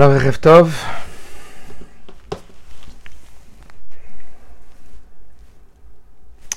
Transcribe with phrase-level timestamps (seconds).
[0.00, 0.74] Tov.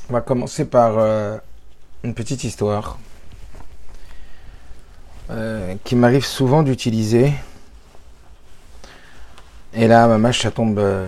[0.09, 1.37] On va commencer par euh,
[2.05, 2.97] une petite histoire
[5.29, 7.33] euh, qui m'arrive souvent d'utiliser.
[9.73, 11.05] Et là, ma mâche, ça tombe euh,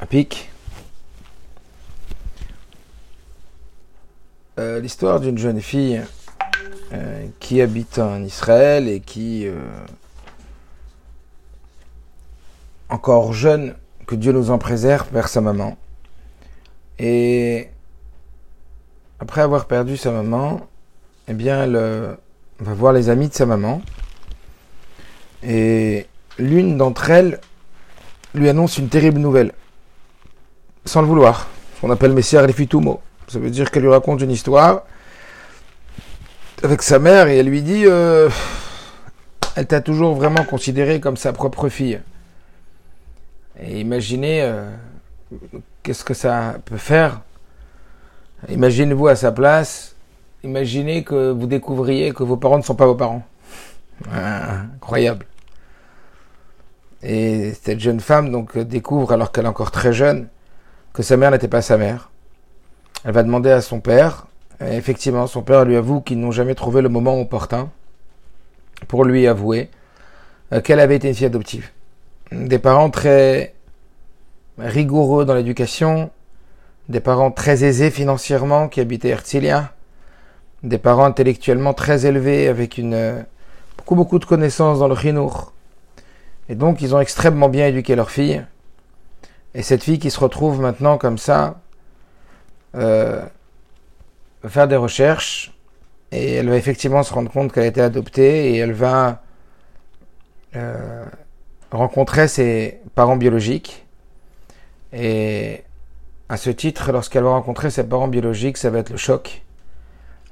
[0.00, 0.50] à pic.
[4.56, 6.00] L'histoire d'une jeune fille
[7.40, 9.46] qui habite en Israël et qui
[12.88, 13.74] encore jeune,
[14.06, 15.76] que Dieu nous en préserve, vers sa maman.
[16.98, 17.68] Et
[19.18, 20.60] après avoir perdu sa maman,
[21.28, 22.16] eh bien, elle
[22.60, 23.82] va voir les amis de sa maman.
[25.42, 26.06] Et
[26.38, 27.40] l'une d'entre elles
[28.34, 29.52] lui annonce une terrible nouvelle,
[30.84, 31.48] sans le vouloir.
[31.76, 33.00] Ce qu'on appelle Messier Lefitumo.
[33.28, 34.82] Ça veut dire qu'elle lui raconte une histoire
[36.62, 38.28] avec sa mère et elle lui dit euh,
[39.56, 42.00] Elle t'a toujours vraiment considéré comme sa propre fille.
[43.60, 44.70] Et imaginez euh,
[45.82, 47.22] qu'est-ce que ça peut faire?
[48.48, 49.96] Imaginez-vous à sa place.
[50.44, 53.24] Imaginez que vous découvriez que vos parents ne sont pas vos parents.
[54.12, 55.24] Ah, incroyable.
[57.02, 60.28] Et cette jeune femme donc découvre, alors qu'elle est encore très jeune,
[60.92, 62.10] que sa mère n'était pas sa mère.
[63.04, 64.26] Elle va demander à son père.
[64.60, 67.70] Et effectivement, son père lui avoue qu'ils n'ont jamais trouvé le moment opportun
[68.86, 69.70] pour lui avouer
[70.52, 71.70] euh, qu'elle avait été une fille adoptive
[72.32, 73.54] des parents très
[74.58, 76.10] rigoureux dans l'éducation,
[76.88, 79.72] des parents très aisés financièrement qui habitaient Herzliya,
[80.62, 83.24] des parents intellectuellement très élevés avec une,
[83.76, 85.52] beaucoup, beaucoup de connaissances dans le chinour.
[86.48, 88.44] Et donc, ils ont extrêmement bien éduqué leur fille.
[89.54, 91.60] Et cette fille qui se retrouve maintenant comme ça,
[92.74, 93.24] euh,
[94.46, 95.52] faire des recherches,
[96.12, 99.22] et elle va effectivement se rendre compte qu'elle a été adoptée, et elle va
[100.54, 101.04] euh,
[101.70, 103.86] rencontrer ses parents biologiques.
[104.92, 105.62] Et
[106.28, 109.42] à ce titre, lorsqu'elle va rencontrer ses parents biologiques, ça va être le choc.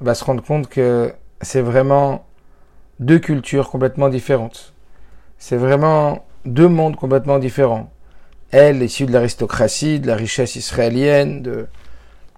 [0.00, 2.24] Elle va se rendre compte que c'est vraiment
[3.00, 4.72] deux cultures complètement différentes.
[5.38, 7.90] C'est vraiment deux mondes complètement différents.
[8.50, 11.66] Elle, issue de l'aristocratie, de la richesse israélienne, de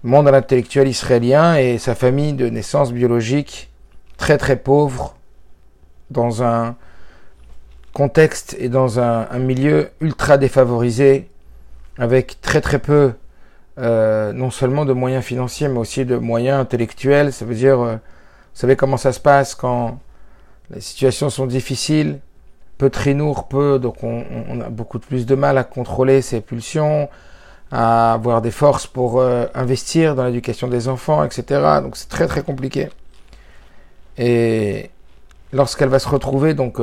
[0.03, 3.69] monde intellectuel israélien, et sa famille de naissance biologique
[4.17, 5.15] très très pauvre,
[6.09, 6.75] dans un
[7.97, 11.29] contexte et dans un, milieu ultra défavorisé,
[11.97, 13.13] avec très très peu,
[13.79, 17.33] euh, non seulement de moyens financiers, mais aussi de moyens intellectuels.
[17.33, 19.97] Ça veut dire, euh, vous savez comment ça se passe quand
[20.69, 22.19] les situations sont difficiles,
[22.77, 27.09] peu trinour, peu, donc on, a beaucoup plus de mal à contrôler ses pulsions,
[27.71, 31.81] à avoir des forces pour euh, investir dans l'éducation des enfants, etc.
[31.81, 32.89] Donc c'est très très compliqué.
[34.19, 34.91] Et
[35.51, 36.79] lorsqu'elle va se retrouver donc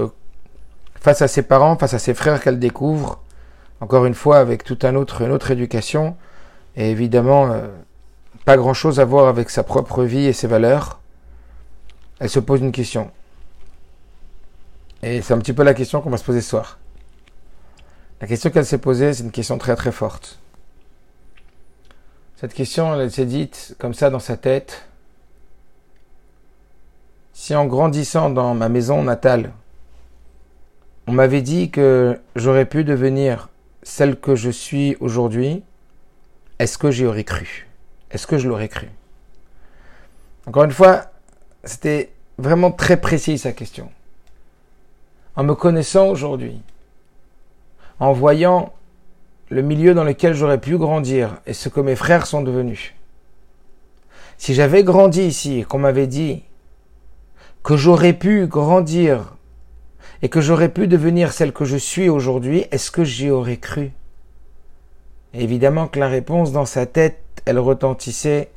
[1.04, 3.20] face à ses parents, face à ses frères qu'elle découvre,
[3.82, 6.16] encore une fois avec tout un autre, une autre éducation,
[6.76, 7.68] et évidemment euh,
[8.46, 11.00] pas grand-chose à voir avec sa propre vie et ses valeurs,
[12.20, 13.10] elle se pose une question.
[15.02, 16.78] Et c'est un petit peu la question qu'on va se poser ce soir.
[18.22, 20.38] La question qu'elle s'est posée, c'est une question très très forte.
[22.36, 24.88] Cette question, elle s'est dite comme ça dans sa tête.
[27.34, 29.52] Si en grandissant dans ma maison natale,
[31.06, 33.48] on m'avait dit que j'aurais pu devenir
[33.82, 35.62] celle que je suis aujourd'hui.
[36.58, 37.68] Est-ce que j'y aurais cru?
[38.10, 38.88] Est-ce que je l'aurais cru?
[40.46, 41.06] Encore une fois,
[41.64, 43.90] c'était vraiment très précis sa question.
[45.36, 46.60] En me connaissant aujourd'hui,
[47.98, 48.72] en voyant
[49.50, 52.94] le milieu dans lequel j'aurais pu grandir et ce que mes frères sont devenus.
[54.38, 56.44] Si j'avais grandi ici qu'on m'avait dit
[57.62, 59.36] que j'aurais pu grandir
[60.24, 63.92] et que j'aurais pu devenir celle que je suis aujourd'hui, est-ce que j'y aurais cru?
[65.34, 68.50] Évidemment que la réponse dans sa tête, elle retentissait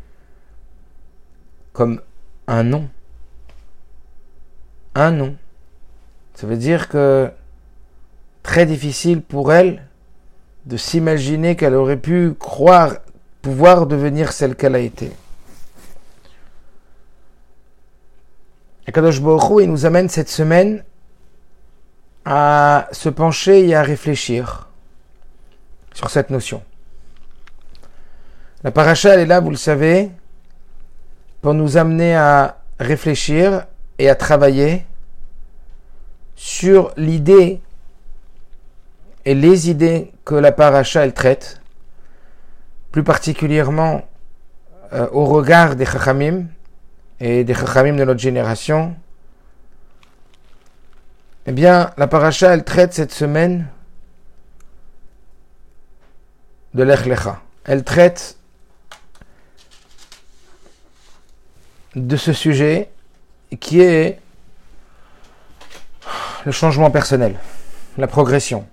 [1.73, 1.99] comme
[2.47, 2.87] un non.
[4.95, 5.35] Un non.
[6.35, 7.29] Ça veut dire que
[8.43, 9.85] très difficile pour elle
[10.67, 12.93] de s'imaginer qu'elle aurait pu croire
[13.41, 15.11] pouvoir devenir celle qu'elle a été.
[18.87, 20.85] Et Kadosh Baruch il nous amène cette semaine
[22.29, 24.67] à se pencher et à réfléchir
[25.93, 26.61] sur cette notion.
[28.65, 30.11] La paracha, elle est là, vous le savez,
[31.41, 33.65] pour nous amener à réfléchir
[33.97, 34.85] et à travailler
[36.35, 37.61] sur l'idée
[39.23, 41.61] et les idées que la paracha, elle traite,
[42.91, 44.05] plus particulièrement
[44.91, 46.47] euh, au regard des chachamim
[47.21, 48.97] et des chachamim de notre génération,
[51.49, 53.67] Eh bien, la paracha, elle traite cette semaine
[56.73, 57.41] de l'Echlecha.
[57.63, 58.35] Elle traite
[61.95, 62.89] de ce sujet
[63.61, 64.19] qui est
[66.45, 67.37] le changement personnel,
[67.97, 68.67] la progression.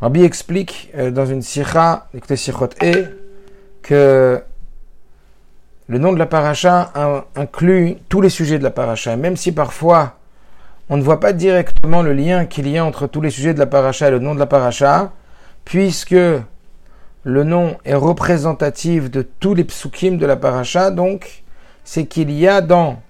[0.00, 2.34] Rabbi explique euh, dans une sikha, écoutez
[2.82, 3.18] E,
[3.82, 4.42] que
[5.86, 6.92] le nom de la paracha
[7.36, 10.16] inclut tous les sujets de la paracha, même si parfois
[10.88, 13.58] on ne voit pas directement le lien qu'il y a entre tous les sujets de
[13.58, 15.12] la paracha et le nom de la paracha,
[15.64, 16.16] puisque
[17.24, 21.42] le nom est représentatif de tous les psukim de la paracha, donc
[21.84, 23.02] c'est qu'il y a dans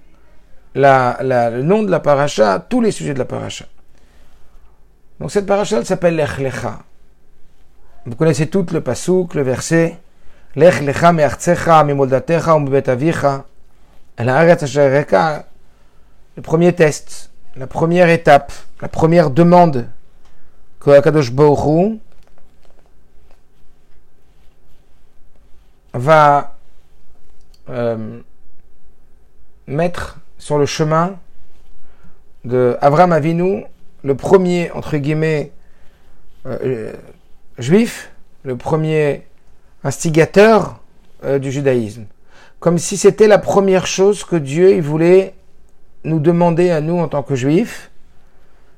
[0.73, 3.65] le nom de la paracha tous les sujets de la paracha.
[5.19, 6.79] Donc cette paracha elle s'appelle l'Echlecha.
[8.05, 9.99] Vous connaissez tout le pasouk, le verset
[10.55, 13.45] Lech lecha me'artzecha mimoldatecha u'mbetavicha
[14.17, 15.43] le
[16.41, 19.87] premier test, la première étape, la première demande
[20.79, 21.99] que Akadosh Baruch
[25.93, 26.57] va
[27.69, 28.19] euh,
[29.67, 31.17] mettre sur le chemin
[32.43, 33.63] de Avram Avinu,
[34.03, 35.51] le premier, entre guillemets,
[36.45, 36.93] euh, euh,
[37.57, 38.11] juif,
[38.43, 39.25] le premier
[39.83, 40.79] instigateur
[41.39, 42.05] du judaïsme.
[42.59, 45.34] Comme si c'était la première chose que Dieu voulait
[46.05, 47.91] nous demander à nous en tant que juifs.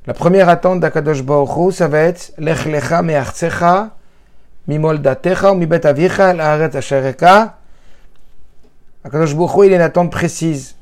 [0.06, 3.92] La première attente d'Akadosh Baruch ça va être Lech lecha me'artzecha
[4.68, 7.58] mimoldatecha ou mibet avicha l'aaretz ashereka.
[9.04, 10.76] Akadosh Baruch il a une attente précise.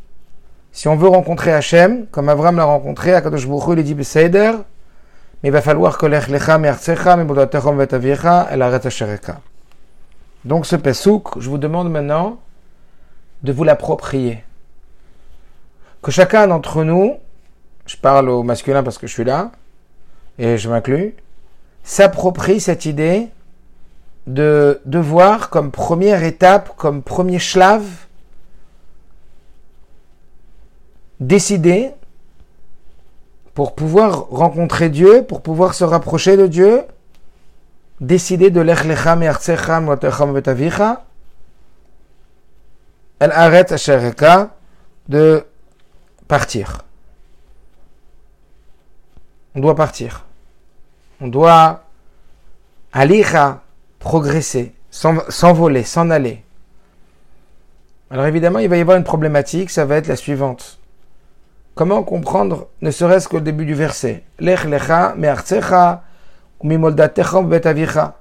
[0.72, 4.52] Si on veut rencontrer Hachem, comme Avram l'a rencontré, Akadosh Baruch il dit Beseder,
[5.42, 9.42] mais il va falloir que Lech lecha me'artzecha mimoldatecha mibet avicha l'aaretz ashereka.
[10.44, 12.38] Donc ce pesouk, je vous demande maintenant
[13.42, 14.44] de vous l'approprier
[16.06, 17.18] que chacun d'entre nous,
[17.88, 19.52] je parle au masculin parce que je suis là,
[20.38, 21.16] et je m'inclus,
[21.84, 23.30] s'approprie cette idée
[24.28, 27.88] de devoir comme première étape, comme premier schlave,
[31.20, 31.90] décider
[33.56, 36.84] pour pouvoir rencontrer Dieu, pour pouvoir se rapprocher de Dieu,
[38.00, 41.04] décider de l'echlecha me'artzecham watecham vetavicha,
[43.20, 44.52] el aret ashereka,
[45.10, 45.48] de
[46.28, 46.82] partir.
[49.56, 50.26] On doit partir.
[51.22, 51.84] On doit
[52.92, 53.24] aller
[54.00, 56.44] progresser, s'envoler, s'en aller.
[58.10, 60.80] Alors évidemment, il va y avoir une problématique, ça va être la suivante.
[61.74, 66.04] Comment comprendre, ne serait-ce que le début du verset Lech lecha me'artzecha
[66.64, 68.16] mimoldatecha betavicha.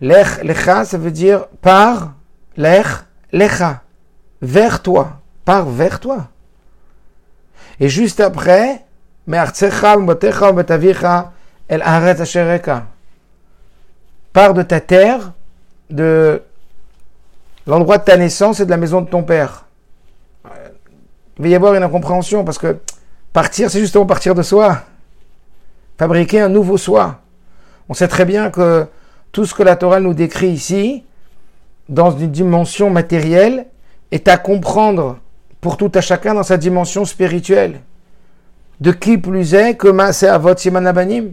[0.00, 2.14] Lech lecha, ça veut dire par,
[2.56, 2.86] lech
[3.32, 3.82] lecha,
[4.42, 6.28] vers toi, par vers toi.
[7.80, 8.84] Et juste après,
[14.32, 15.32] Pars de ta terre,
[15.88, 16.42] de
[17.66, 19.64] l'endroit de ta naissance et de la maison de ton père.
[21.38, 22.76] Il va y avoir une incompréhension parce que
[23.32, 24.82] partir, c'est justement partir de soi.
[25.98, 27.20] Fabriquer un nouveau soi.
[27.88, 28.86] On sait très bien que
[29.32, 31.04] tout ce que la Torah nous décrit ici,
[31.88, 33.66] dans une dimension matérielle,
[34.10, 35.18] est à comprendre
[35.60, 37.80] pour tout à chacun dans sa dimension spirituelle.
[38.80, 41.32] De qui plus est que Maase Avot Simanabanim,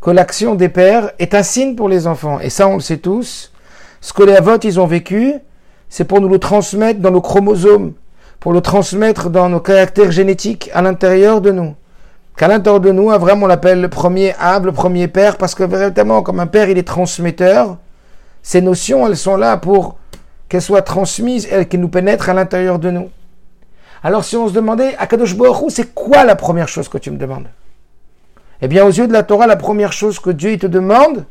[0.00, 2.40] que l'action des pères est un signe pour les enfants.
[2.40, 3.52] Et ça, on le sait tous.
[4.00, 5.34] Ce que les Avot, ils ont vécu,
[5.88, 7.92] c'est pour nous le transmettre dans nos chromosomes,
[8.40, 11.74] pour le transmettre dans nos caractères génétiques à l'intérieur de nous.
[12.36, 15.64] Qu'à l'intérieur de nous, vraiment, on l'appelle le premier âme, le premier père, parce que
[15.64, 17.76] véritablement, comme un père, il est transmetteur,
[18.42, 19.96] ces notions, elles sont là pour
[20.48, 23.10] qu'elles soient transmises et qu'elles nous pénètrent à l'intérieur de nous.
[24.02, 27.18] Alors si on se demandait, Akadosh Baruch c'est quoi la première chose que tu me
[27.18, 27.48] demandes?
[28.60, 31.24] Eh bien, aux yeux de la Torah, la première chose que Dieu te demande,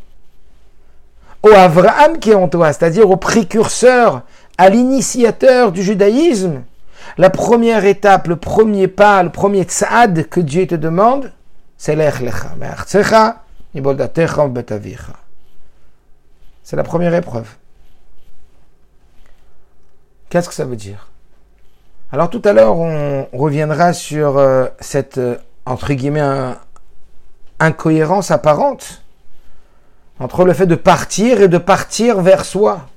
[1.44, 4.22] au Avraham qui est en toi, c'est-à-dire au précurseur,
[4.58, 6.64] à l'initiateur du judaïsme,
[7.18, 11.32] la première étape, le premier pas, le premier tzad que Dieu te demande,
[11.78, 12.56] c'est l'echlecha.
[16.64, 17.48] C'est la première épreuve.
[20.30, 21.07] Qu'est-ce que ça veut dire?
[22.12, 25.36] Alors tout à l'heure, on reviendra sur euh, cette, euh,
[25.66, 26.54] entre guillemets,
[27.60, 29.02] incohérence apparente
[30.20, 32.88] entre le fait de partir et de partir vers soi.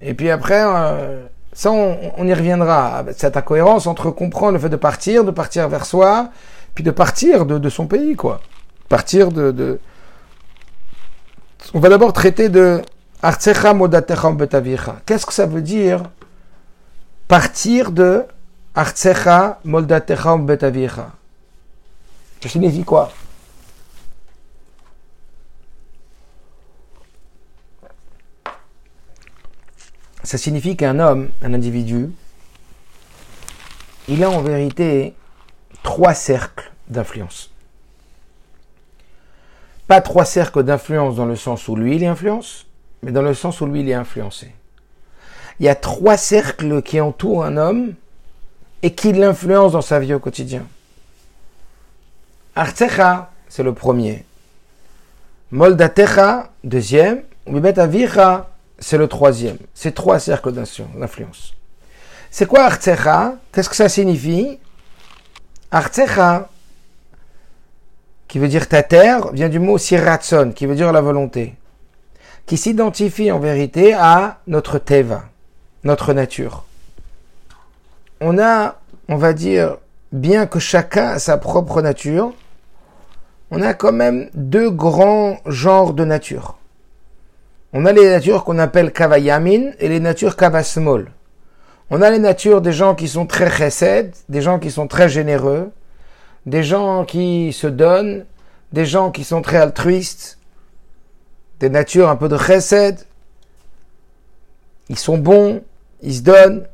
[0.00, 3.04] Et puis après, euh, ça, on, y reviendra.
[3.16, 6.30] Cette incohérence entre comprendre le fait de partir, de partir vers soi,
[6.74, 8.40] puis de partir de, son pays, quoi.
[8.88, 9.52] Partir de...
[9.52, 9.78] de...
[11.72, 12.82] On va d'abord traiter de
[15.06, 16.02] Qu'est-ce que ça veut dire
[17.32, 18.26] partir de
[18.74, 21.12] Artsecha moldatecha betavicha.
[22.42, 23.10] Ça signifie quoi?
[30.22, 32.10] Ça signifie qu'un homme, un individu,
[34.08, 35.14] il a en vérité
[35.82, 37.50] trois cercles d'influence.
[39.86, 42.66] Pas trois cercles d'influence dans le sens où lui il influence,
[43.02, 44.52] mais dans le sens où lui il est influencé.
[45.60, 47.94] Il y a trois cercles qui entourent un homme
[48.82, 50.66] et qui l'influencent dans sa vie au quotidien.
[52.54, 54.24] Artsecha, c'est le premier.
[55.50, 57.22] Moldatecha, deuxième.
[57.46, 59.58] Mibet Avicha, c'est le troisième.
[59.74, 61.54] C'est trois cercles d'influence.
[62.30, 64.58] C'est quoi Artsecha Qu'est-ce que ça signifie?
[65.70, 66.48] Artsecha,
[68.28, 71.54] qui veut dire ta terre, vient du mot siratson, qui veut dire la volonté,
[72.46, 75.24] qui s'identifie en vérité à notre teva,
[75.84, 76.64] notre nature.
[78.20, 78.76] On a,
[79.08, 79.78] on va dire,
[80.12, 82.32] bien que chacun a sa propre nature,
[83.50, 86.56] on a quand même deux grands genres de nature.
[87.72, 91.10] On a les natures qu'on appelle kavayamin et les natures kavasmol.
[91.90, 95.08] On a les natures des gens qui sont très chesed, des gens qui sont très
[95.08, 95.72] généreux,
[96.46, 98.24] des gens qui se donnent,
[98.72, 100.38] des gens qui sont très altruistes,
[101.60, 103.06] des natures un peu de chesed.
[104.88, 105.62] Ils sont bons,
[106.02, 106.66] ils se donnent.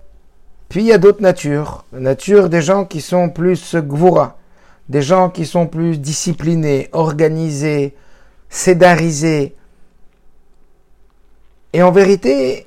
[0.68, 4.36] Puis il y a d'autres natures, nature des gens qui sont plus gvura,
[4.88, 7.94] des gens qui sont plus disciplinés, organisés,
[8.50, 9.54] sédarisés.
[11.72, 12.66] Et en vérité,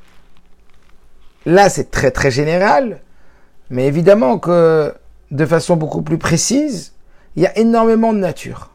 [1.46, 3.02] là c'est très très général,
[3.70, 4.94] mais évidemment que
[5.30, 6.94] de façon beaucoup plus précise,
[7.36, 8.72] il y a énormément de nature.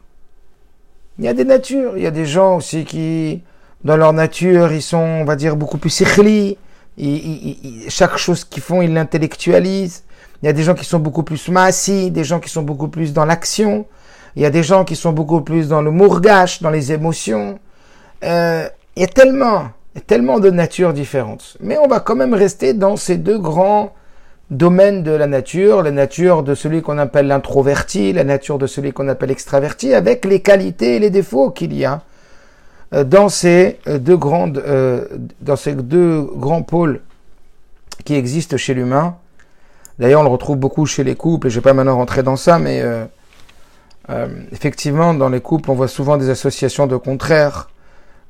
[1.19, 3.41] Il y a des natures, il y a des gens aussi qui,
[3.83, 6.57] dans leur nature, ils sont, on va dire, beaucoup plus sikhli,
[7.89, 10.03] chaque chose qu'ils font, ils l'intellectualisent.
[10.41, 12.87] Il y a des gens qui sont beaucoup plus maassi, des gens qui sont beaucoup
[12.87, 13.85] plus dans l'action.
[14.35, 17.59] Il y a des gens qui sont beaucoup plus dans le mourgache, dans les émotions.
[18.23, 19.69] Euh, il y a tellement,
[20.05, 21.57] tellement de natures différentes.
[21.59, 23.93] Mais on va quand même rester dans ces deux grands
[24.49, 28.93] domaines de la nature, la nature de celui qu'on appelle l'introverti, la nature de celui
[28.93, 32.01] qu'on appelle l'extraverti, avec les qualités et les défauts qu'il y a
[32.91, 34.63] dans ces euh, deux grandes,
[35.41, 37.01] dans ces deux grands pôles
[38.05, 39.17] qui existent chez l'humain.
[39.99, 42.23] D'ailleurs, on le retrouve beaucoup chez les couples, et je ne vais pas maintenant rentrer
[42.23, 43.05] dans ça, mais euh,
[44.09, 47.69] euh, effectivement, dans les couples, on voit souvent des associations de contraires,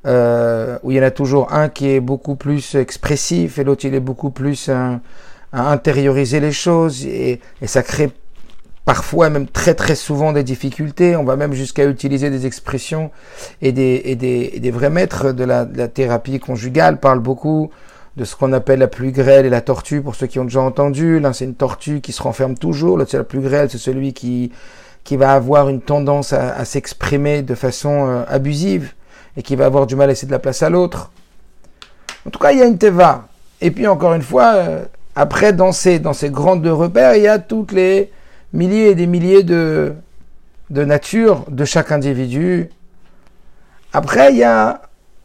[0.06, 3.84] euh, où il y en a toujours un qui est beaucoup plus expressif, et l'autre,
[3.86, 5.00] il est beaucoup plus à
[5.52, 8.12] intérioriser les choses, et, ça crée
[8.88, 11.18] parfois, même très très souvent, des difficultés.
[11.18, 13.12] On va même jusqu'à utiliser des expressions,
[13.62, 17.70] et des, et des, des vrais maîtres de la, de la thérapie conjugale parlent beaucoup
[18.16, 20.62] de ce qu'on appelle la pluie grêle et la tortue, pour ceux qui ont déjà
[20.62, 21.20] entendu.
[21.20, 22.98] L'un, c'est une tortue qui se renferme toujours.
[22.98, 24.54] L'autre, c'est la pluie grêle, c'est celui qui,
[25.04, 28.94] qui va avoir une tendance à, s'exprimer de façon euh, abusive
[29.36, 31.12] et qui va avoir du mal à laisser de la place à l'autre.
[32.26, 33.28] En tout cas, il y a une teva.
[33.60, 37.28] Et puis, encore une fois, euh, après, dans ces, dans ces grandes repères, il y
[37.28, 38.12] a toutes les
[38.58, 39.94] milliers et des milliers de,
[40.72, 42.70] de natures de chaque individu.
[43.94, 44.82] Après, il y a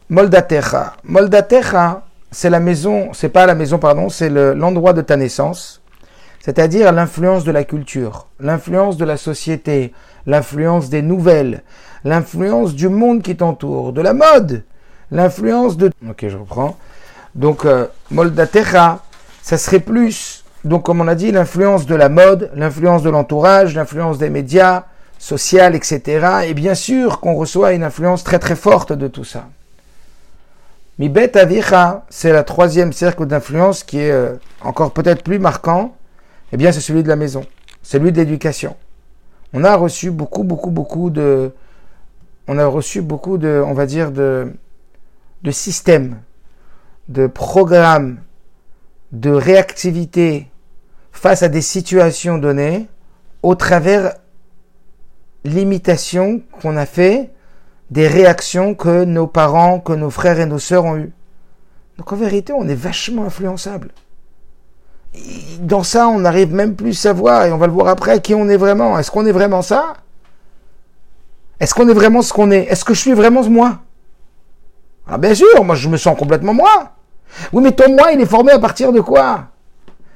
[0.09, 0.93] Moldatecha.
[1.03, 5.81] Moldatecha, c'est la maison, c'est pas la maison, pardon, c'est l'endroit de ta naissance,
[6.39, 9.93] c'est-à-dire l'influence de la culture, l'influence de la société,
[10.27, 11.63] l'influence des nouvelles,
[12.03, 14.63] l'influence du monde qui t'entoure, de la mode,
[15.11, 15.89] l'influence de...
[16.07, 16.77] Ok, je reprends.
[17.33, 18.99] Donc, euh, Moldatecha,
[19.41, 23.75] ça serait plus, donc comme on a dit, l'influence de la mode, l'influence de l'entourage,
[23.75, 24.85] l'influence des médias,
[25.19, 26.45] sociales, etc.
[26.47, 29.45] Et bien sûr qu'on reçoit une influence très très forte de tout ça.
[30.99, 35.95] Bet Avicha, c'est la troisième cercle d'influence qui est euh, encore peut-être plus marquant.
[36.51, 37.45] Eh bien, c'est celui de la maison,
[37.81, 38.75] celui de l'éducation.
[39.53, 41.51] On a reçu beaucoup, beaucoup, beaucoup de,
[42.47, 44.53] on a reçu beaucoup de, on va dire de,
[45.41, 46.17] de systèmes,
[47.09, 48.17] de programmes,
[49.11, 50.47] de réactivité
[51.13, 52.89] face à des situations données
[53.43, 54.15] au travers
[55.45, 57.31] l'imitation qu'on a fait
[57.91, 61.13] des réactions que nos parents, que nos frères et nos sœurs ont eues.
[61.97, 63.91] Donc en vérité, on est vachement influençable.
[65.59, 68.33] Dans ça, on n'arrive même plus à savoir, et on va le voir après, qui
[68.33, 68.97] on est vraiment.
[68.97, 69.93] Est-ce qu'on est vraiment ça?
[71.59, 72.63] Est-ce qu'on est vraiment ce qu'on est?
[72.63, 73.79] Est-ce que je suis vraiment moi?
[75.07, 76.93] Ah bien sûr, moi je me sens complètement moi.
[77.51, 79.49] Oui, mais ton moi, il est formé à partir de quoi?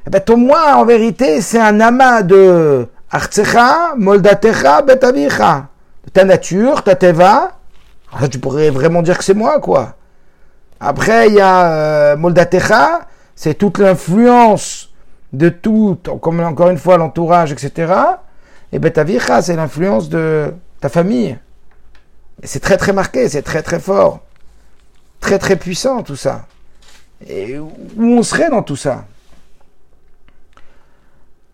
[0.07, 5.67] Eh bien, ton moi, en vérité, c'est un amas de Artsecha, Moldatecha, Betavicha.
[6.13, 7.57] Ta nature, ta teva,
[8.13, 9.95] ah, tu pourrais vraiment dire que c'est moi, quoi.
[10.79, 13.01] Après, il y a euh, Moldatecha,
[13.35, 14.93] c'est toute l'influence
[15.33, 17.93] de tout, comme encore une fois l'entourage, etc.,
[18.71, 21.37] et bien ta vicha, c'est l'influence de ta famille.
[22.43, 24.21] C'est très très marqué, c'est très très fort,
[25.19, 26.45] très très puissant tout ça.
[27.27, 29.03] Et où on serait dans tout ça?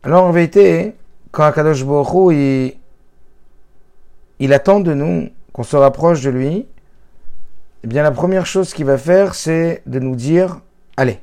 [0.03, 0.95] Alors en vérité,
[1.31, 2.77] quand Akadosh Baruch il,
[4.39, 6.67] il attend de nous qu'on se rapproche de lui,
[7.83, 10.59] eh bien la première chose qu'il va faire, c'est de nous dire,
[10.97, 11.19] allez,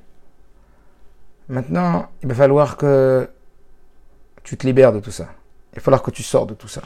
[1.48, 3.28] maintenant il va falloir que
[4.44, 5.26] tu te libères de tout ça.
[5.72, 6.82] Il va falloir que tu sors de tout ça.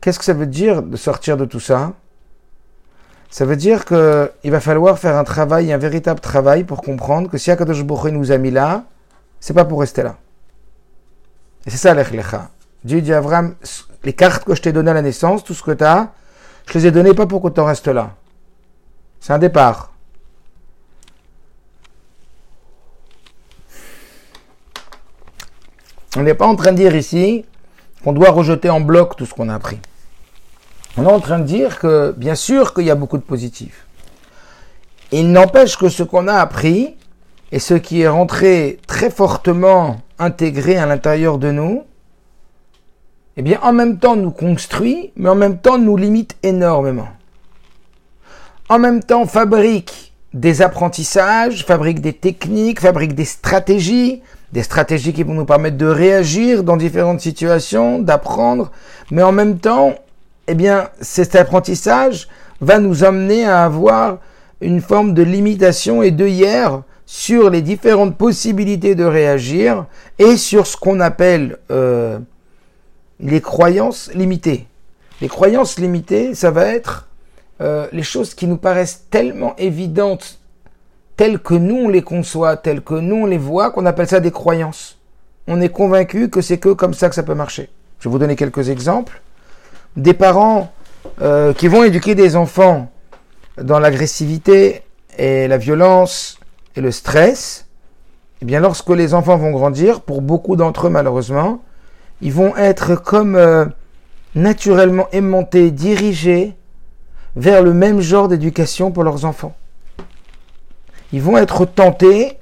[0.00, 1.92] Qu'est-ce que ça veut dire de sortir de tout ça?
[3.30, 7.38] Ça veut dire qu'il va falloir faire un travail, un véritable travail pour comprendre que
[7.38, 8.84] si Akadosh Baruch nous a mis là,
[9.38, 10.16] c'est pas pour rester là.
[11.66, 12.50] Et c'est ça l'Echlecha.
[12.84, 13.54] Dieu dit à Abraham,
[14.04, 16.12] les cartes que je t'ai données à la naissance, tout ce que tu as,
[16.66, 18.14] je les ai données pas pour que tu restes là.
[19.20, 19.92] C'est un départ.
[26.16, 27.44] On n'est pas en train de dire ici
[28.02, 29.78] qu'on doit rejeter en bloc tout ce qu'on a appris.
[30.96, 33.86] On est en train de dire que, bien sûr, qu'il y a beaucoup de positifs.
[35.12, 36.96] Il n'empêche que ce qu'on a appris
[37.52, 41.84] et ce qui est rentré très fortement intégré à l'intérieur de nous,
[43.36, 47.08] eh bien, en même temps nous construit, mais en même temps nous limite énormément.
[48.68, 55.22] En même temps fabrique des apprentissages, fabrique des techniques, fabrique des stratégies, des stratégies qui
[55.22, 58.70] vont nous permettre de réagir dans différentes situations, d'apprendre,
[59.10, 59.94] mais en même temps,
[60.46, 62.28] eh bien, cet apprentissage
[62.60, 64.18] va nous amener à avoir
[64.60, 69.86] une forme de limitation et de hier sur les différentes possibilités de réagir
[70.20, 72.20] et sur ce qu'on appelle euh,
[73.18, 74.68] les croyances limitées.
[75.20, 77.08] Les croyances limitées, ça va être
[77.62, 80.38] euh, les choses qui nous paraissent tellement évidentes
[81.16, 84.20] telles que nous on les conçoit, telles que nous on les voit, qu'on appelle ça
[84.20, 84.96] des croyances.
[85.48, 87.70] On est convaincu que c'est que comme ça que ça peut marcher.
[87.98, 89.20] Je vais vous donner quelques exemples.
[89.96, 90.72] Des parents
[91.22, 92.88] euh, qui vont éduquer des enfants
[93.60, 94.82] dans l'agressivité
[95.18, 96.39] et la violence
[96.76, 97.66] et le stress,
[98.42, 101.62] eh bien lorsque les enfants vont grandir, pour beaucoup d'entre eux malheureusement,
[102.20, 103.66] ils vont être comme euh,
[104.34, 106.54] naturellement aimantés, dirigés
[107.36, 109.54] vers le même genre d'éducation pour leurs enfants
[111.12, 112.38] ils vont être tentés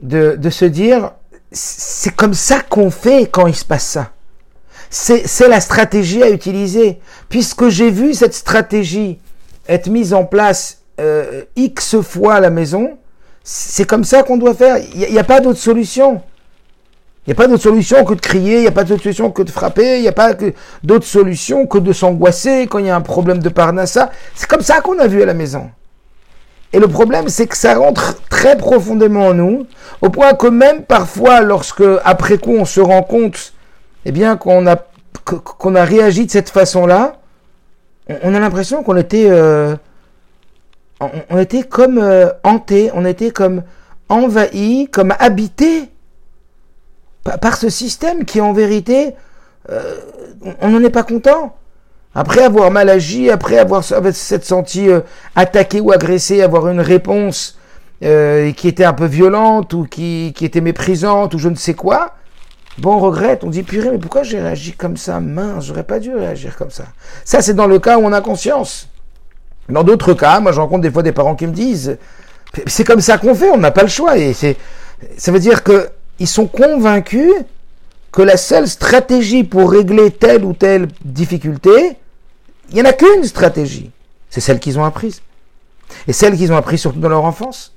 [0.00, 1.12] de, de se dire,
[1.52, 4.12] c'est comme ça qu'on fait quand il se passe ça.
[4.88, 6.98] C'est la stratégie à utiliser.
[7.28, 9.20] Puisque j'ai vu cette stratégie
[9.68, 12.98] être mise en place euh, X fois à la maison,
[13.42, 14.78] c'est comme ça qu'on doit faire.
[14.94, 16.22] Il n'y a, pas d'autre solution.
[17.26, 19.30] Il n'y a pas d'autre solution que de crier, il n'y a pas d'autre solution
[19.30, 20.34] que de frapper, il n'y a pas
[20.82, 24.10] d'autre solution que de s'angoisser quand il y a un problème de parnassa.
[24.34, 25.70] C'est comme ça qu'on a vu à la maison.
[26.72, 29.66] Et le problème, c'est que ça rentre très profondément en nous,
[30.02, 33.54] au point que même parfois, lorsque après coup on se rend compte,
[34.04, 34.76] eh bien qu'on a
[35.24, 37.20] qu'on a réagi de cette façon-là,
[38.22, 39.76] on a l'impression qu'on était euh,
[41.00, 43.62] on, était comme euh, hanté, on était comme
[44.08, 45.90] envahi, comme habité
[47.40, 49.14] par, ce système qui en vérité
[49.70, 49.96] euh,
[50.60, 51.56] on n'en est pas content.
[52.14, 55.00] Après avoir mal agi, après avoir s'être senti euh,
[55.36, 57.56] attaqué ou agressé, avoir une réponse
[58.02, 61.74] euh, qui était un peu violente ou qui, qui, était méprisante ou je ne sais
[61.74, 62.14] quoi,
[62.78, 65.20] bon, on regrette, on dit purée, mais pourquoi j'ai réagi comme ça?
[65.20, 66.84] Mince, j'aurais pas dû réagir comme ça.
[67.24, 68.88] Ça, c'est dans le cas où on a conscience.
[69.70, 71.98] Dans d'autres cas, moi je rencontre des fois des parents qui me disent
[72.66, 74.18] c'est comme ça qu'on fait, on n'a pas le choix.
[74.18, 74.56] Et c'est,
[75.16, 77.32] ça veut dire que ils sont convaincus
[78.12, 81.96] que la seule stratégie pour régler telle ou telle difficulté,
[82.70, 83.90] il n'y en a qu'une stratégie.
[84.28, 85.22] C'est celle qu'ils ont apprise.
[86.06, 87.72] Et celle qu'ils ont apprise surtout dans leur enfance.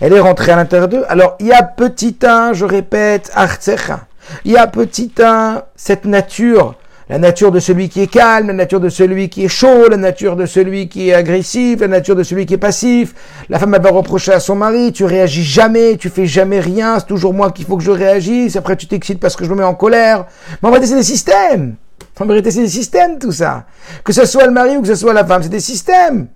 [0.00, 1.04] Elle est rentrée à l'intérieur d'eux.
[1.08, 4.06] Alors, il y a petit un, je répète, artsecha.
[4.44, 6.74] Il y a petit un, cette nature
[7.08, 9.96] la nature de celui qui est calme, la nature de celui qui est chaud, la
[9.96, 13.14] nature de celui qui est agressif, la nature de celui qui est passif.
[13.48, 17.06] La femme va reprocher à son mari, tu réagis jamais, tu fais jamais rien, c'est
[17.06, 19.64] toujours moi qu'il faut que je réagisse, après tu t'excites parce que je me mets
[19.64, 20.26] en colère.
[20.60, 21.76] Mais en vérité, c'est des systèmes.
[22.18, 23.66] En vérité, c'est des systèmes, tout ça.
[24.02, 26.26] Que ce soit le mari ou que ce soit la femme, c'est des systèmes.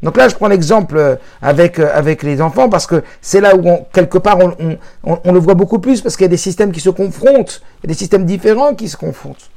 [0.00, 4.18] Donc là, je prends l'exemple avec avec les enfants parce que c'est là où quelque
[4.18, 6.80] part on, on, on, le voit beaucoup plus parce qu'il y a des systèmes qui
[6.80, 9.50] se confrontent, il y a des systèmes différents qui se confrontent.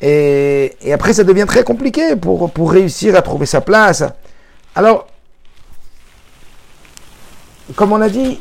[0.00, 4.04] Et, et, après, ça devient très compliqué pour, pour réussir à trouver sa place.
[4.74, 5.06] Alors,
[7.74, 8.38] comme on a dit,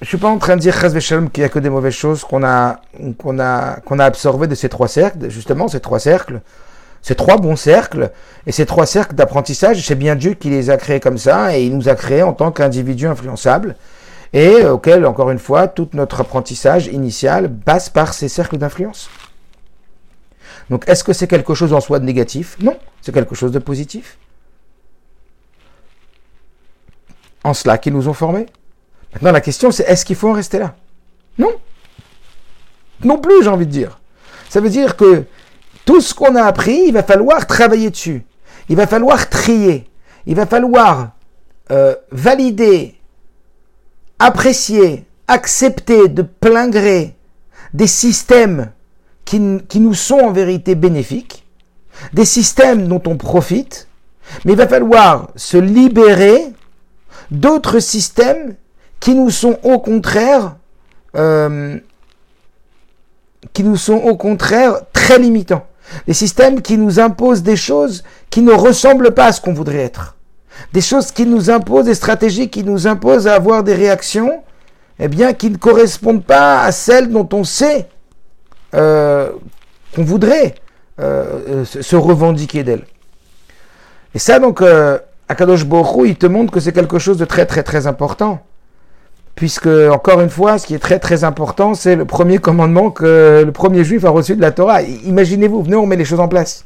[0.00, 2.44] je suis pas en train de dire qu'il n'y a que des mauvaises choses qu'on
[2.44, 2.80] a,
[3.18, 6.40] qu'on a, qu'on a absorbées de ces trois cercles, justement, ces trois cercles,
[7.02, 8.10] ces trois bons cercles,
[8.46, 11.64] et ces trois cercles d'apprentissage, c'est bien Dieu qui les a créés comme ça, et
[11.64, 13.76] il nous a créés en tant qu'individus influençables.
[14.32, 19.08] et auquel, encore une fois, tout notre apprentissage initial passe par ces cercles d'influence.
[20.70, 22.56] Donc, est-ce que c'est quelque chose en soi de négatif?
[22.60, 24.18] Non, c'est quelque chose de positif?
[27.44, 28.46] En cela qu'ils nous ont formés?
[29.12, 30.74] Maintenant, la question, c'est est-ce qu'il faut en rester là?
[31.38, 31.52] Non.
[33.04, 34.00] Non plus, j'ai envie de dire.
[34.48, 35.24] Ça veut dire que
[35.84, 38.24] tout ce qu'on a appris, il va falloir travailler dessus.
[38.68, 39.88] Il va falloir trier.
[40.26, 41.12] Il va falloir
[41.70, 42.96] euh, valider,
[44.18, 47.14] apprécier, accepter de plein gré
[47.72, 48.72] des systèmes
[49.26, 51.44] qui, nous sont en vérité bénéfiques,
[52.14, 53.88] des systèmes dont on profite,
[54.44, 56.46] mais il va falloir se libérer
[57.30, 58.54] d'autres systèmes
[59.00, 60.56] qui nous sont au contraire
[61.16, 61.78] euh,
[63.52, 65.66] qui nous sont au contraire très limitants.
[66.06, 69.78] Des systèmes qui nous imposent des choses qui ne ressemblent pas à ce qu'on voudrait
[69.78, 70.16] être.
[70.72, 74.42] Des choses qui nous imposent, des stratégies qui nous imposent à avoir des réactions,
[74.98, 77.88] eh bien, qui ne correspondent pas à celles dont on sait
[78.76, 79.30] euh,
[79.94, 80.54] qu'on voudrait
[81.00, 82.86] euh, se revendiquer d'elles.
[84.14, 87.46] Et ça, donc, euh, Akadosh Borou, il te montre que c'est quelque chose de très,
[87.46, 88.40] très, très important
[89.36, 93.42] puisque, encore une fois, ce qui est très très important, c'est le premier commandement que
[93.44, 94.82] le premier juif a reçu de la Torah.
[94.82, 96.64] Imaginez-vous, venez, on met les choses en place.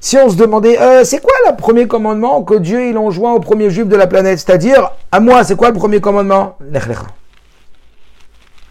[0.00, 3.40] Si on se demandait, euh, c'est quoi le premier commandement que Dieu il enjoint au
[3.40, 4.40] premier juif de la planète?
[4.40, 6.56] C'est-à-dire, à moi, c'est quoi le premier commandement?
[6.72, 7.06] L'echlecha.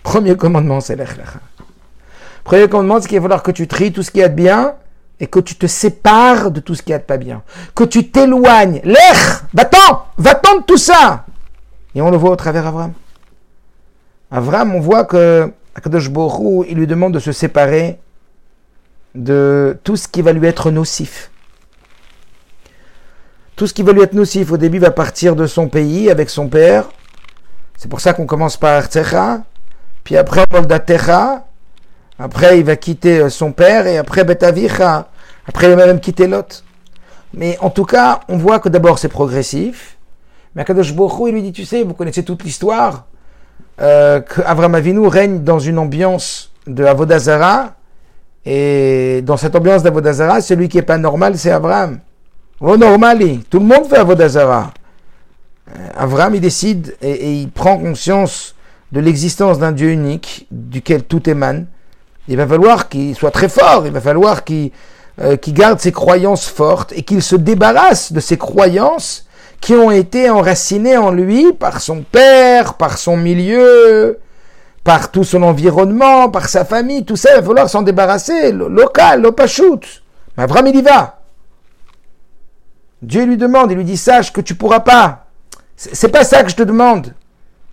[0.04, 1.40] Premier commandement, c'est l'echlecha.
[2.44, 4.76] Premier commandement, c'est qu'il va falloir que tu tries tout ce qui a de bien
[5.20, 7.44] et que tu te sépares de tout ce qui y a de pas bien.
[7.76, 8.82] Que tu t'éloignes.
[8.84, 11.26] Lech Va-t'en Va-t'en de tout ça
[11.94, 12.94] Et on le voit au travers Abraham.
[14.32, 18.00] Avram, on voit que Akadosh Borou, il lui demande de se séparer
[19.14, 21.32] de tout ce qui va lui être nocif.
[23.56, 26.30] Tout ce qui va lui être nocif, au début, va partir de son pays avec
[26.30, 26.90] son père.
[27.78, 29.44] C'est pour ça qu'on commence par Tsecha,
[30.04, 30.46] puis après
[30.86, 31.46] Techa,
[32.22, 35.10] après il va quitter son père, et après Betavicha,
[35.48, 36.64] après il va même quitter Lot.
[37.34, 39.98] Mais en tout cas, on voit que d'abord c'est progressif,
[40.56, 43.06] mais Akadosh Borou, il lui dit, tu sais, vous connaissez toute l'histoire,
[43.80, 47.76] euh, qu'Avram Avinu règne dans une ambiance de Avodazara,
[48.46, 52.00] et dans cette ambiance d'Avodazara, celui qui est pas normal, c'est Avram.
[52.60, 54.72] Oh, normali, tout le monde fait Avodazara.
[55.70, 58.56] Euh, Avram, il décide et, il prend conscience
[58.92, 61.68] de l'existence d'un Dieu unique, duquel tout émane.
[62.32, 64.72] Il va falloir qu'il soit très fort, il va falloir qu'il
[65.22, 69.26] euh, garde ses croyances fortes et qu'il se débarrasse de ses croyances
[69.60, 74.18] qui ont été enracinés en lui par son père, par son milieu,
[74.86, 79.24] par tout son environnement, par sa famille, tout ça, il va falloir s'en débarrasser, local,
[79.24, 80.02] l'opachut.
[80.38, 81.20] Mais Abraham, il y va.
[83.02, 85.26] Dieu lui demande, il lui dit, sache que tu pourras pas.
[85.76, 87.14] C'est pas ça que je te demande.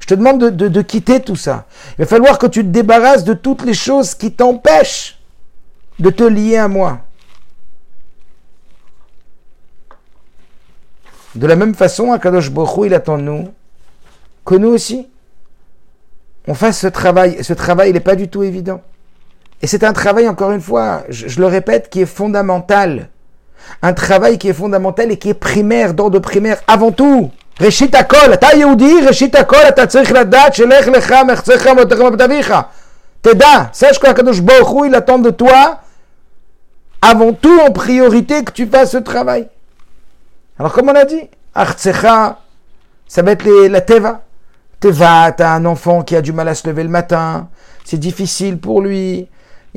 [0.08, 1.66] Je te demande de, quitter tout ça.
[1.98, 5.18] Il va falloir que tu te débarrasses de toutes les choses qui t'empêchent
[5.98, 7.00] de te lier à moi.
[11.34, 13.48] De la même façon, Akadosh Bokhu, il attend de nous
[14.46, 15.06] que nous aussi,
[16.46, 17.34] on fasse ce travail.
[17.38, 18.80] Et ce travail, il n'est pas du tout évident.
[19.60, 23.10] Et c'est un travail, encore une fois, je, le répète, qui est fondamental.
[23.82, 27.30] Un travail qui est fondamental et qui est primaire, d'ordre primaire, avant tout.
[27.60, 32.68] Reshit akol, ata yehudi, reshit akol, ata tzrich ladat, shelech lecha, mechzecha, motechem, abdavicha.
[33.22, 35.80] Teda, sache qu'Akadosh Baruch il attend de toi,
[37.02, 39.48] avant tout, en priorité, que tu fasses ce travail.
[40.58, 42.38] Alors, comme on a dit, Artsecha,
[43.08, 44.22] ça va être la Teva.
[44.78, 47.48] Teva, t'as un enfant qui a du mal à se lever le matin,
[47.84, 49.26] c'est difficile pour lui.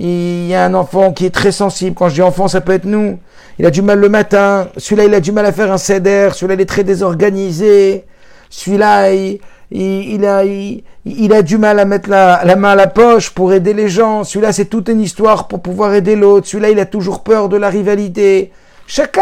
[0.04, 1.96] Il y a un enfant qui est très sensible.
[1.96, 3.20] Quand je dis enfant, ça peut être nous.
[3.60, 4.68] Il a du mal le matin.
[4.78, 6.30] Celui-là, il a du mal à faire un ceder.
[6.34, 8.06] Celui-là, il est très désorganisé.
[8.50, 13.54] Celui-là, il, a, il, du mal à mettre la, la, main à la poche pour
[13.54, 14.24] aider les gens.
[14.24, 16.48] Celui-là, c'est toute une histoire pour pouvoir aider l'autre.
[16.48, 18.52] Celui-là, il a toujours peur de la rivalité.
[18.88, 19.22] Chacun,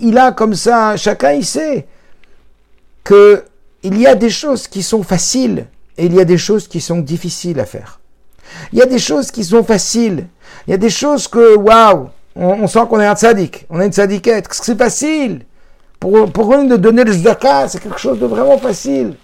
[0.00, 1.86] il, a comme ça, chacun, il sait
[3.04, 3.44] que
[3.82, 5.66] il y a des choses qui sont faciles
[5.98, 8.00] et il y a des choses qui sont difficiles à faire.
[8.72, 10.26] Il y a des choses qui sont faciles.
[10.66, 13.86] Il y a des choses que, waouh, on, sent qu'on est un tzaddik, on est
[13.86, 15.42] une tzadikette, c'est facile?
[16.00, 19.14] Pour, pour une de donner le zaka, c'est quelque chose de vraiment facile.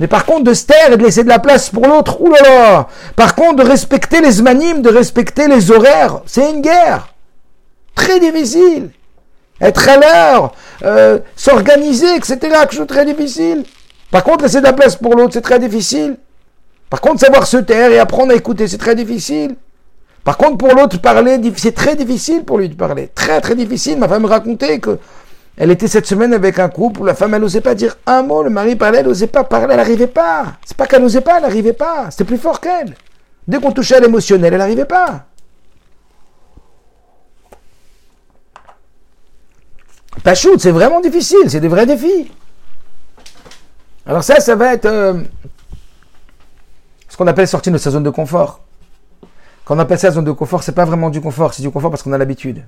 [0.00, 2.88] Mais par contre, de se taire et de laisser de la place pour l'autre, oulala.
[3.14, 7.14] Par contre, de respecter les zmanim, de respecter les horaires, c'est une guerre.
[7.94, 8.90] Très difficile
[9.60, 12.38] être à l'heure, euh, s'organiser, etc.
[12.40, 13.64] Quelque chose de très difficile.
[14.10, 16.16] Par contre, laisser de la place pour l'autre, c'est très difficile.
[16.94, 19.56] Par contre, savoir se taire et apprendre à écouter, c'est très difficile.
[20.22, 23.10] Par contre, pour l'autre, parler, c'est très difficile pour lui de parler.
[23.12, 23.98] Très, très difficile.
[23.98, 25.00] Ma femme me racontait que
[25.56, 28.22] Elle était cette semaine avec un couple où la femme, elle n'osait pas dire un
[28.22, 30.52] mot, le mari parlait, elle n'osait pas parler, elle n'arrivait pas.
[30.64, 32.12] C'est pas qu'elle n'osait pas, elle n'arrivait pas.
[32.12, 32.94] C'était plus fort qu'elle.
[33.48, 35.24] Dès qu'on touchait à l'émotionnel, elle n'arrivait pas.
[40.22, 42.30] Pas shoot, c'est vraiment difficile, c'est des vrais défis.
[44.06, 45.14] Alors ça, ça va être euh,
[47.14, 48.58] ce qu'on appelle sortir de sa zone de confort.
[49.64, 51.92] Quand on appelle ça zone de confort, c'est pas vraiment du confort, c'est du confort
[51.92, 52.64] parce qu'on a l'habitude.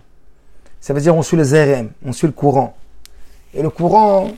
[0.80, 2.76] Ça veut dire on suit le ZRM, on suit le courant.
[3.54, 4.30] Et le courant,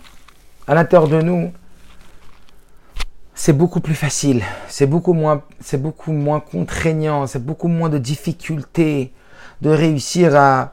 [0.67, 1.53] à l'intérieur de nous,
[3.35, 5.43] c'est beaucoup plus facile, c'est beaucoup moins,
[5.75, 9.13] beaucoup moins contraignant, c'est beaucoup moins de difficultés
[9.61, 10.73] de réussir à,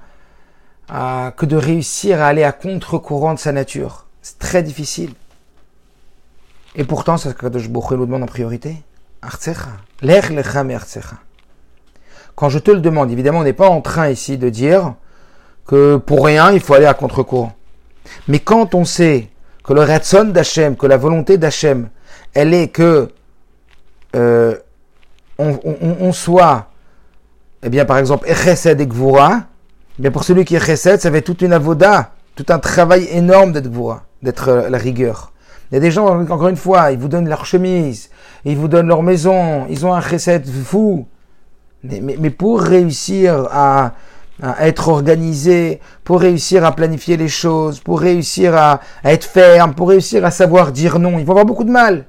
[1.35, 4.05] que de réussir à aller à contre-courant de sa nature.
[4.21, 5.11] C'est très difficile.
[6.75, 8.77] Et pourtant, c'est ce que je nous demande en priorité.
[10.01, 10.31] L'air
[12.35, 14.93] quand je te le demande, évidemment, on n'est pas en train ici de dire
[15.65, 17.53] que pour rien, il faut aller à contre-courant.
[18.27, 19.29] Mais quand on sait
[19.63, 21.89] que le ratson d'Hachem, que la volonté d'Hachem,
[22.33, 23.09] elle est que
[24.15, 24.55] euh,
[25.39, 26.67] on, soit,
[27.63, 29.43] eh bien, par exemple, Echesed et Gvura,
[29.97, 33.07] eh bien, pour celui qui est ça va être toute une avoda, tout un travail
[33.11, 35.31] énorme d'être Gvura, d'être euh, la rigueur.
[35.71, 38.09] Il y a des gens, encore une fois, ils vous donnent leur chemise,
[38.43, 41.07] ils vous donnent leur maison, ils ont un Chesed fou,
[41.83, 43.93] mais, pour réussir à,
[44.59, 50.25] être organisé, pour réussir à planifier les choses, pour réussir à, être ferme, pour réussir
[50.25, 52.05] à savoir dire non, ils vont avoir beaucoup de mal.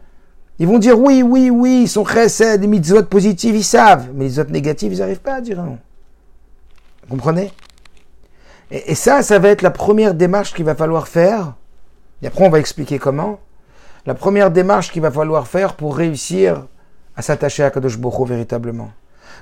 [0.58, 4.08] Ils vont dire oui, oui, oui, ils sont chesed, des mitzvot positifs, ils savent.
[4.14, 5.78] Mais les autres négatifs, ils n'arrivent pas à dire non.
[7.02, 7.52] Vous comprenez?
[8.70, 11.54] Et, et, ça, ça va être la première démarche qu'il va falloir faire.
[12.22, 13.38] Et après, on va expliquer comment.
[14.06, 16.64] La première démarche qu'il va falloir faire pour réussir
[17.16, 18.90] à s'attacher à Kadosh Boko véritablement.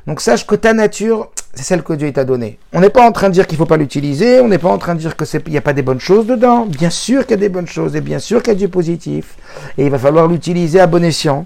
[0.06, 2.58] Donc sache que ta nature, c'est celle que Dieu t'a donnée.
[2.72, 4.70] On n'est pas en train de dire qu'il ne faut pas l'utiliser, on n'est pas
[4.70, 6.64] en train de dire qu'il n'y a pas des bonnes choses dedans.
[6.64, 8.68] Bien sûr qu'il y a des bonnes choses et bien sûr qu'il y a du
[8.70, 9.36] positif.
[9.76, 11.44] Et il va falloir l'utiliser à bon escient.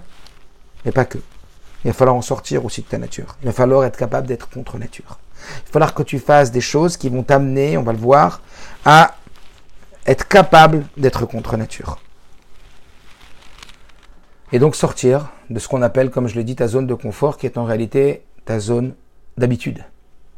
[0.85, 1.19] Mais pas que.
[1.85, 3.37] Il va falloir en sortir aussi de ta nature.
[3.43, 5.19] Il va falloir être capable d'être contre nature.
[5.41, 8.43] Il va falloir que tu fasses des choses qui vont t'amener, on va le voir,
[8.85, 9.17] à
[10.07, 11.99] être capable d'être contre nature.
[14.53, 17.37] Et donc sortir de ce qu'on appelle, comme je l'ai dit, ta zone de confort,
[17.37, 18.95] qui est en réalité ta zone
[19.37, 19.85] d'habitude.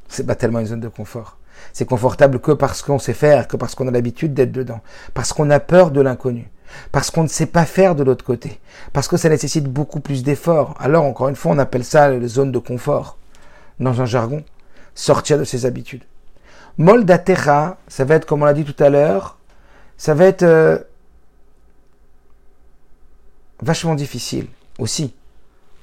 [0.08, 1.36] C'est pas tellement une zone de confort.
[1.72, 4.80] C'est confortable que parce qu'on sait faire, que parce qu'on a l'habitude d'être dedans,
[5.14, 6.50] parce qu'on a peur de l'inconnu,
[6.90, 8.60] parce qu'on ne sait pas faire de l'autre côté,
[8.92, 10.74] parce que ça nécessite beaucoup plus d'efforts.
[10.80, 13.16] Alors, encore une fois, on appelle ça la zone de confort,
[13.78, 14.42] dans un jargon,
[14.94, 16.02] sortir de ses habitudes.
[16.78, 19.38] Moldatecha, ça va être, comme on l'a dit tout à l'heure,
[19.96, 20.78] ça va être euh,
[23.62, 24.46] vachement difficile
[24.78, 25.14] aussi,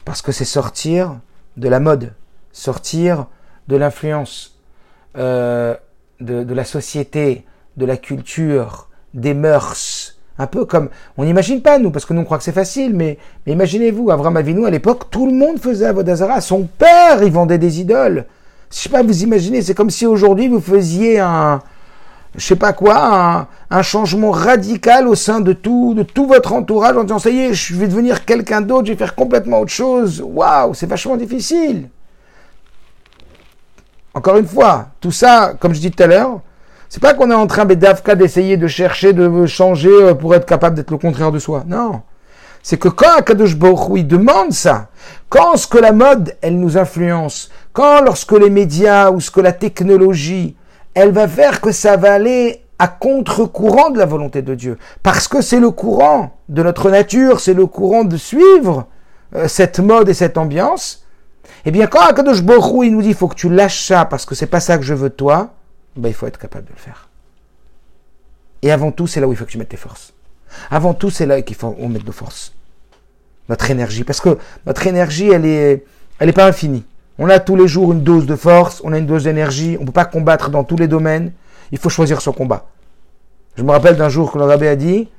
[0.06, 1.20] parce que c'est sortir
[1.58, 2.14] de la mode,
[2.52, 3.28] sortir
[3.68, 4.58] de l'influence
[5.18, 5.76] euh,
[6.20, 7.46] de, la société,
[7.78, 10.16] de la culture, des mœurs.
[10.40, 12.94] Un peu comme, on n'imagine pas nous, parce que nous on croit que c'est facile,
[12.96, 16.42] mais, imaginez-vous, Avram Avinu à l'époque, tout le monde faisait Avodazara.
[16.42, 18.26] Son père, il vendait des idoles.
[18.72, 21.62] Je sais pas, vous imaginez, c'est comme si aujourd'hui vous faisiez un,
[22.38, 26.96] je sais pas quoi, un, changement radical au sein de tout, de tout votre entourage
[26.96, 29.72] en disant ça y est, je vais devenir quelqu'un d'autre, je vais faire complètement autre
[29.72, 30.24] chose.
[30.26, 31.90] Waouh, c'est vachement difficile.
[34.14, 36.42] Encore une fois, tout ça, comme je dis tout à l'heure,
[36.90, 40.46] c'est pas qu'on est en train d'Afka d'essayer de chercher de changer euh, pour être
[40.46, 41.64] capable d'être le contraire de soi.
[41.68, 42.02] Non.
[42.62, 44.88] C'est que quand Akadosh Baruch il demande ça,
[45.30, 49.42] quand ce que la mode, elle nous influence, quand lorsque les médias ou ce que
[49.42, 50.56] la technologie,
[50.98, 54.80] elle va faire que ça va aller à contre-courant de la volonté de Dieu.
[55.04, 58.88] Parce que c'est le courant de notre nature, c'est le courant de suivre
[59.36, 61.06] euh, cette mode et cette ambiance.
[61.66, 64.34] Eh bien, quand Akadosh Borou, il nous dit, faut que tu lâches ça parce que
[64.34, 65.54] c'est pas ça que je veux toi,
[65.96, 67.10] ben, il faut être capable de le faire.
[68.64, 70.14] Et avant tout, c'est là où il faut que tu mettes tes forces.
[70.72, 72.54] Avant tout, c'est là qu'il faut on mette nos forces.
[73.50, 74.04] Notre énergie.
[74.04, 75.86] Parce que notre énergie, elle est,
[76.18, 76.84] elle est pas infinie.
[77.20, 79.82] On a tous les jours une dose de force, on a une dose d'énergie, on
[79.82, 81.32] ne peut pas combattre dans tous les domaines,
[81.72, 82.68] il faut choisir son combat.
[83.56, 85.10] Je me rappelle d'un jour que le rabbin a dit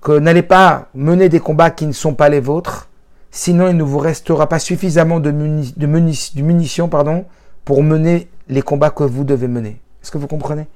[0.00, 2.88] que n'allez pas mener des combats qui ne sont pas les vôtres,
[3.30, 7.26] sinon il ne vous restera pas suffisamment de, munitions pardon,
[7.64, 9.80] pour mener les combats que vous devez mener.
[10.02, 10.66] Est-ce que vous comprenez?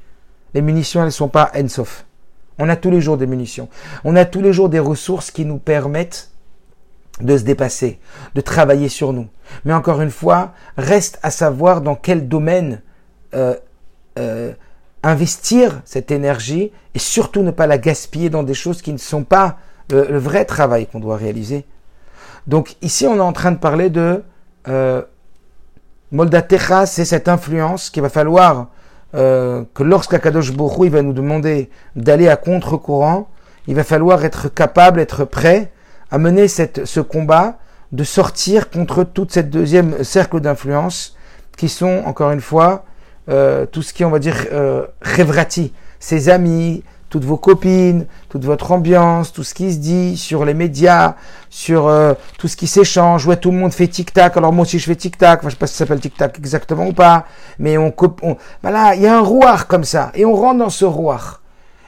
[0.55, 2.05] Les munitions, elles ne sont pas end-off.
[2.59, 3.69] On a tous les jours des munitions.
[4.05, 6.31] On a tous les jours des ressources qui nous permettent
[7.21, 7.99] de se dépasser,
[8.35, 9.29] de travailler sur nous.
[9.65, 12.83] Mais encore une fois, reste à savoir dans quel domaine
[13.35, 13.55] euh,
[14.19, 14.53] euh,
[15.03, 19.25] investir cette énergie et surtout ne pas la gaspiller dans des choses qui ne sont
[19.25, 19.59] pas
[19.91, 21.65] le, vrai travail qu'on doit réaliser.
[22.47, 24.23] Donc ici, on est en train de parler de
[24.69, 25.03] euh,
[26.87, 28.69] c'est cette influence qu'il va falloir
[29.15, 33.29] euh, que lorsqu'Akadosh Borou va nous demander d'aller à contre-courant,
[33.67, 35.73] il va falloir être capable, être prêt
[36.11, 37.59] à mener cette, ce combat,
[37.93, 41.17] de sortir contre toute cette deuxième cercle d'influence
[41.57, 42.85] qui sont, encore une fois,
[43.29, 44.87] euh, tout ce qui, on va dire, euh,
[45.99, 50.55] ses amis, toutes vos copines, toute votre ambiance, tout ce qui se dit sur les
[50.55, 51.15] médias,
[51.49, 53.27] sur euh, tout ce qui s'échange.
[53.27, 54.37] Ouais, tout le monde fait tic-tac.
[54.37, 55.41] Alors moi aussi je fais tic-tac.
[55.41, 57.27] Enfin, je sais pas si ça s'appelle tic-tac exactement ou pas.
[57.59, 60.11] Mais on, on voilà, il y a un rouard comme ça.
[60.15, 61.41] Et on rentre dans ce rouard.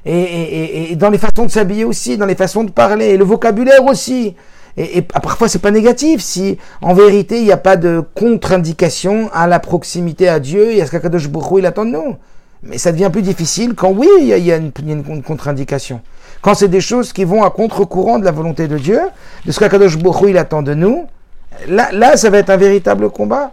[0.04, 4.34] Et, dans les façons de s'habiller aussi, dans les façons de parler, le vocabulaire aussi.
[4.76, 9.28] Et, et parfois c'est pas négatif si en vérité il n'y a pas de contre-indication
[9.32, 12.16] à la proximité à Dieu et à ce qu'Akadosh Baruch il attend de nous.
[12.62, 14.72] Mais ça devient plus difficile quand oui, il y a, une,
[15.22, 16.00] contre-indication.
[16.42, 19.00] Quand c'est des choses qui vont à contre-courant de la volonté de Dieu,
[19.46, 21.06] de ce qu'Akadosh Baruch il attend de nous,
[21.68, 23.52] là, ça va être un véritable combat.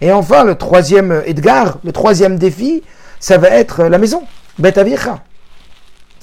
[0.00, 2.82] Et enfin, le troisième Edgar, le troisième défi,
[3.18, 4.22] ça va être la maison,
[4.58, 5.22] Bet Avicha.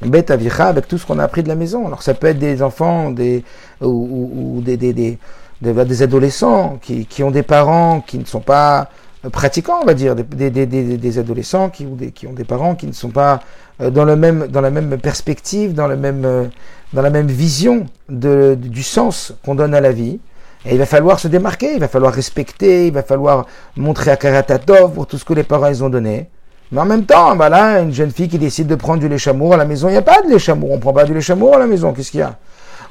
[0.02, 1.88] Avec tout ce qu'on a appris de la maison.
[1.88, 3.44] Alors ça peut être des enfants des,
[3.82, 5.18] ou, des, des, des,
[5.62, 8.90] des, adolescents qui, qui ont des parents qui ne sont pas
[9.32, 12.76] pratiquants, on va dire, des, des, des, des adolescents qui, ou qui ont des parents
[12.76, 13.40] qui ne sont pas
[13.82, 16.46] euh, dans, le même, dans la même perspective, dans, le même, euh,
[16.94, 20.20] dans la même vision de, du sens qu'on donne à la vie.
[20.66, 24.18] Et il va falloir se démarquer, il va falloir respecter, il va falloir montrer à
[24.18, 26.30] Karatatov pour tout ce que les parents ils ont donné.
[26.72, 29.58] Mais en même temps, voilà, une jeune fille qui décide de prendre du lait à
[29.58, 31.58] la maison, il n'y a pas de lait chamour, on prend pas du lait à
[31.58, 32.36] la maison, qu'est-ce qu'il y a?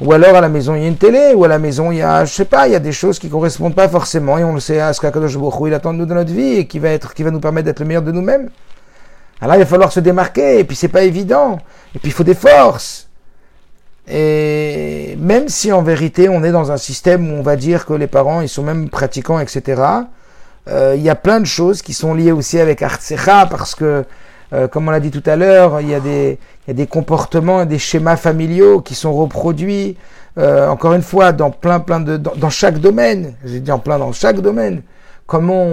[0.01, 1.99] Ou alors à la maison il y a une télé, ou à la maison il
[1.99, 4.45] y a, je sais pas, il y a des choses qui correspondent pas forcément, et
[4.45, 5.37] on le sait à ce qu'Akadosh
[5.67, 7.67] il attend de nous dans notre vie, et qui va être, qui va nous permettre
[7.67, 8.49] d'être le meilleur de nous-mêmes.
[9.41, 11.59] Alors il va falloir se démarquer, et puis c'est pas évident,
[11.95, 13.09] et puis il faut des forces.
[14.09, 17.93] Et même si en vérité on est dans un système où on va dire que
[17.93, 19.83] les parents ils sont même pratiquants, etc.,
[20.69, 24.05] il y a plein de choses qui sont liées aussi avec Artsecha, parce que
[24.53, 27.67] euh, comme on l'a dit tout à l'heure, il, y a des, des comportements et
[27.67, 29.97] des schémas familiaux qui sont reproduits,
[30.39, 33.35] euh, encore une fois, dans plein, plein de, dans, dans chaque domaine.
[33.45, 34.83] J'ai dit en plein dans chaque domaine
[35.27, 35.67] comment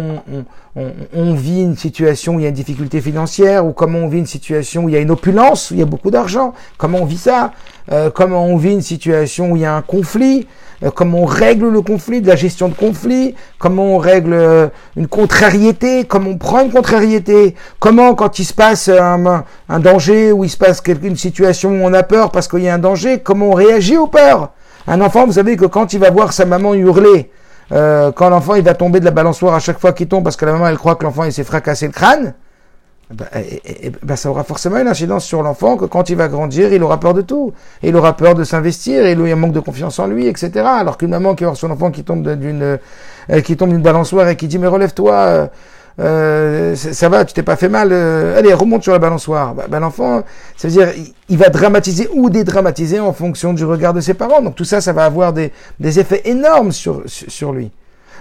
[0.75, 4.17] on, vit une situation où il y a une difficulté financière, ou comment on vit
[4.17, 6.99] une situation où il y a une opulence, où il y a beaucoup d'argent, comment
[6.99, 7.51] on vit ça,
[7.91, 10.47] euh, comment on vit une situation où il y a un conflit,
[10.83, 14.67] euh, comment on règle le conflit, de la gestion de conflit, comment on règle euh,
[14.97, 20.31] une contrariété, comment on prend une contrariété, comment quand il se passe un, un danger,
[20.31, 22.79] ou il se passe une situation où on a peur parce qu'il y a un
[22.79, 24.49] danger, comment on réagit aux peurs?
[24.87, 27.29] Un enfant, vous savez que quand il va voir sa maman hurler,
[27.71, 30.35] euh, quand l'enfant il va tomber de la balançoire à chaque fois qu'il tombe parce
[30.35, 32.33] que la maman elle croit que l'enfant il s'est fracassé le crâne,
[33.13, 33.25] bah,
[34.01, 36.99] bah, ça aura forcément une incidence sur l'enfant que quand il va grandir, il aura
[36.99, 37.53] peur de tout.
[37.81, 40.27] Et il aura peur de s'investir, et il a un manque de confiance en lui,
[40.27, 40.65] etc.
[40.65, 42.79] Alors qu'une maman qui voit son enfant qui tombe d'une
[43.29, 45.47] euh, qui tombe d'une balançoire et qui dit mais relève-toi, euh,
[45.99, 49.53] euh, ça va, tu t'es pas fait mal, euh, allez, remonte sur la balançoire.
[49.53, 50.23] Bah, bah l'enfant,
[50.57, 50.89] ça veut dire,
[51.29, 54.41] il, va dramatiser ou dédramatiser en fonction du regard de ses parents.
[54.41, 57.71] Donc tout ça, ça va avoir des, des effets énormes sur, sur lui.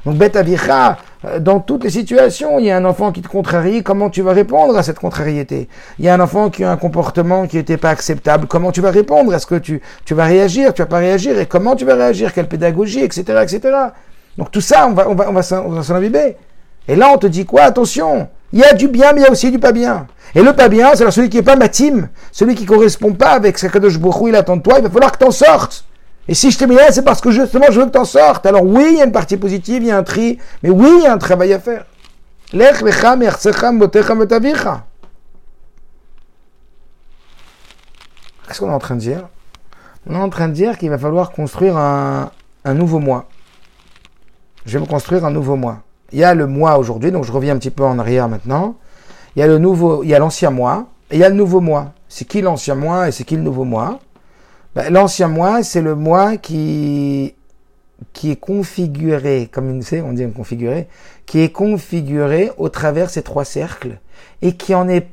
[0.04, 3.28] Donc bête avicha, euh, dans toutes les situations, il y a un enfant qui te
[3.28, 5.68] contrarie, comment tu vas répondre à cette contrariété?
[5.98, 8.80] Il y a un enfant qui a un comportement qui n'était pas acceptable, comment tu
[8.80, 9.32] vas répondre?
[9.32, 11.38] Est-ce que tu, tu vas réagir, tu vas pas réagir?
[11.38, 12.34] Et comment tu vas réagir?
[12.34, 13.60] Quelle pédagogie, etc., etc.
[14.36, 16.36] Donc tout ça, on va, on va, on va s'en imbiber.
[16.88, 17.62] Et là, on te dit quoi?
[17.62, 20.06] Attention, il y a du bien, mais il y a aussi du pas bien.
[20.34, 23.58] Et le pas bien, c'est celui qui n'est pas matim, celui qui correspond pas avec
[23.58, 25.84] ce que Baruch il attend de toi, il va falloir que tu en sortes.
[26.28, 28.04] Et si je t'ai mis là, c'est parce que justement, je veux que tu en
[28.04, 28.46] sortes.
[28.46, 30.88] Alors oui, il y a une partie positive, il y a un tri, mais oui,
[30.98, 31.84] il y a un travail à faire.
[32.52, 32.78] Qu'est-ce
[38.60, 39.28] qu'on est en train de dire?
[40.06, 42.30] On est en train de dire qu'il va falloir construire un,
[42.64, 43.26] un nouveau moi.
[44.66, 45.78] Je vais me construire un nouveau moi
[46.12, 48.76] il y a le moi aujourd'hui, donc je reviens un petit peu en arrière maintenant.
[49.34, 51.34] Il y a le nouveau, il y a l'ancien moi, et il y a le
[51.34, 51.92] nouveau moi.
[52.08, 54.00] C'est qui l'ancien moi et c'est qui le nouveau moi?
[54.74, 57.34] Ben, L'ancien moi, c'est le moi qui
[58.12, 60.88] qui est configuré, comme une, sait, on dit configuré,
[61.24, 64.00] qui est configuré au travers ces trois cercles
[64.42, 65.06] et qui en est,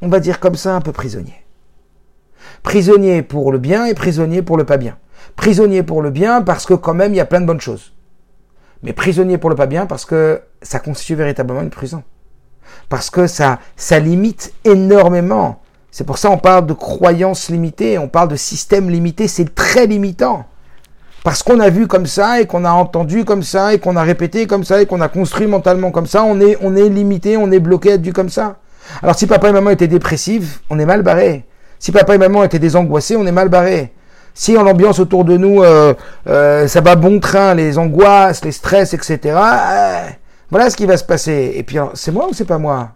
[0.00, 1.34] on va dire comme ça, un peu prisonnier.
[2.62, 4.96] Prisonnier pour le bien et prisonnier pour le pas bien.
[5.34, 7.93] Prisonnier pour le bien parce que quand même il y a plein de bonnes choses
[8.84, 12.02] mais prisonnier pour le pas bien parce que ça constitue véritablement une prison.
[12.88, 15.60] Parce que ça, ça limite énormément.
[15.90, 19.86] C'est pour ça qu'on parle de croyances limitées, on parle de système limité, c'est très
[19.86, 20.44] limitant.
[21.22, 24.02] Parce qu'on a vu comme ça et qu'on a entendu comme ça et qu'on a
[24.02, 27.38] répété comme ça et qu'on a construit mentalement comme ça, on est, on est limité,
[27.38, 28.58] on est bloqué à être comme ça.
[29.02, 31.46] Alors si papa et maman étaient dépressifs, on est mal barré.
[31.78, 33.94] Si papa et maman étaient désangoissés, on est mal barré.
[34.34, 35.94] Si en l'ambiance autour de nous, euh,
[36.26, 40.08] euh, ça va bon train, les angoisses, les stress, etc., euh,
[40.50, 41.52] Voilà ce qui va se passer.
[41.54, 42.90] Et puis, c'est moi ou c'est pas moi?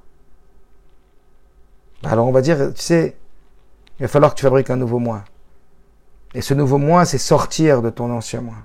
[2.03, 3.17] Bah, Alors, on va dire, tu sais,
[3.99, 5.23] il va falloir que tu fabriques un nouveau moi.
[6.35, 8.57] Et ce nouveau moi, c'est sortir de ton ancien moi.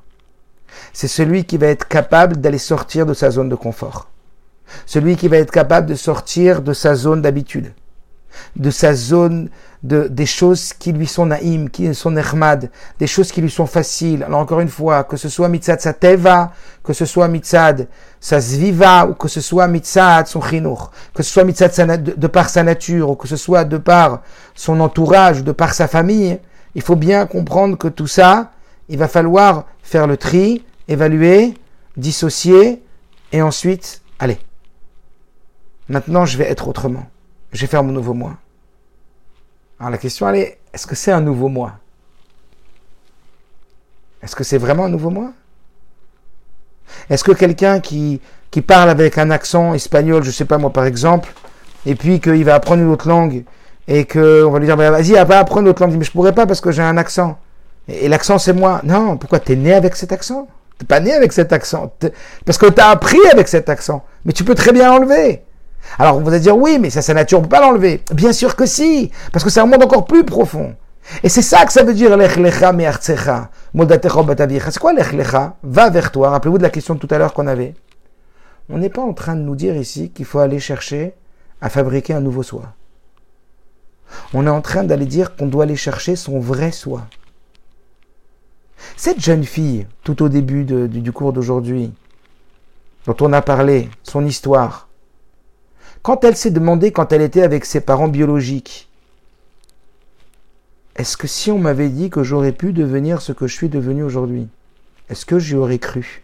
[0.94, 4.10] C'est celui qui va être capable d'aller sortir de sa zone de confort.
[4.88, 7.74] Celui qui va être capable de sortir de sa zone d'habitude,
[8.56, 9.50] de sa zone
[9.84, 13.66] de, des choses qui lui sont naïm, qui sont nehmad, des choses qui lui sont
[13.66, 14.24] faciles.
[14.24, 16.54] Alors encore une fois, que ce soit mitzad sa teva,
[16.84, 17.88] que ce soit mitzad
[18.20, 21.72] sa zviva, ou que ce soit mitzad son chinour, que ce soit mitzad
[22.02, 24.22] de, de, par sa nature, ou que ce soit de par
[24.56, 26.40] son entourage, ou de par sa famille,
[26.76, 28.52] il faut bien comprendre que tout ça,
[28.88, 31.56] il va falloir faire le tri, évaluer,
[31.98, 32.82] dissocier,
[33.34, 34.38] et ensuite, allez,
[35.90, 37.06] maintenant je vais être autrement.
[37.52, 38.38] Je vais faire mon nouveau moi.
[39.80, 41.74] Alors la question, elle est, est-ce que c'est un nouveau moi?
[44.22, 45.34] Est-ce que c'est vraiment un nouveau moi?
[47.10, 48.22] Est-ce que quelqu'un qui,
[48.52, 51.34] qui parle avec un accent espagnol, je sais pas moi par exemple,
[51.86, 53.44] et puis qu'il va apprendre une autre langue,
[53.88, 56.34] et qu'on va lui dire, bah, vas-y, va apprendre une autre langue, mais je pourrais
[56.34, 57.38] pas parce que j'ai un accent.
[57.88, 58.80] Et, l'accent c'est moi.
[58.84, 60.48] Non, pourquoi T'es né avec cet accent?
[60.78, 61.94] T'es pas né avec cet accent.
[62.46, 64.04] Parce que t'as appris avec cet accent.
[64.26, 65.42] Mais tu peux très bien l'enlever.
[66.00, 68.02] Alors vous allez dire oui, mais ça c'est nature, on peut pas l'enlever.
[68.14, 70.76] Bien sûr que si, parce que c'est un monde encore plus profond.
[71.22, 75.58] Et c'est ça que ça veut dire lech lecha me'artzecha, C'est quoi lech lecha?
[75.64, 76.30] Va vers toi.
[76.30, 77.76] Rappelez-vous de la question de tout à l'heure qu'on avait.
[78.70, 81.14] On n'est pas en train de nous dire ici qu'il faut aller chercher
[81.62, 82.74] à fabriquer un nouveau soi.
[84.34, 87.08] On est en train d'aller dire qu'on doit aller chercher son vrai soi.
[88.96, 91.94] Cette jeune fille, tout au début du cours d'aujourd'hui,
[93.06, 94.88] dont on a parlé, son histoire,
[96.04, 98.90] quand elle s'est demandé quand elle était avec ses parents biologiques,
[100.96, 104.04] est-ce que si on m'avait dit que j'aurais pu devenir ce que je suis devenu
[104.04, 104.48] aujourd'hui,
[105.10, 106.22] est-ce que j'y aurais cru?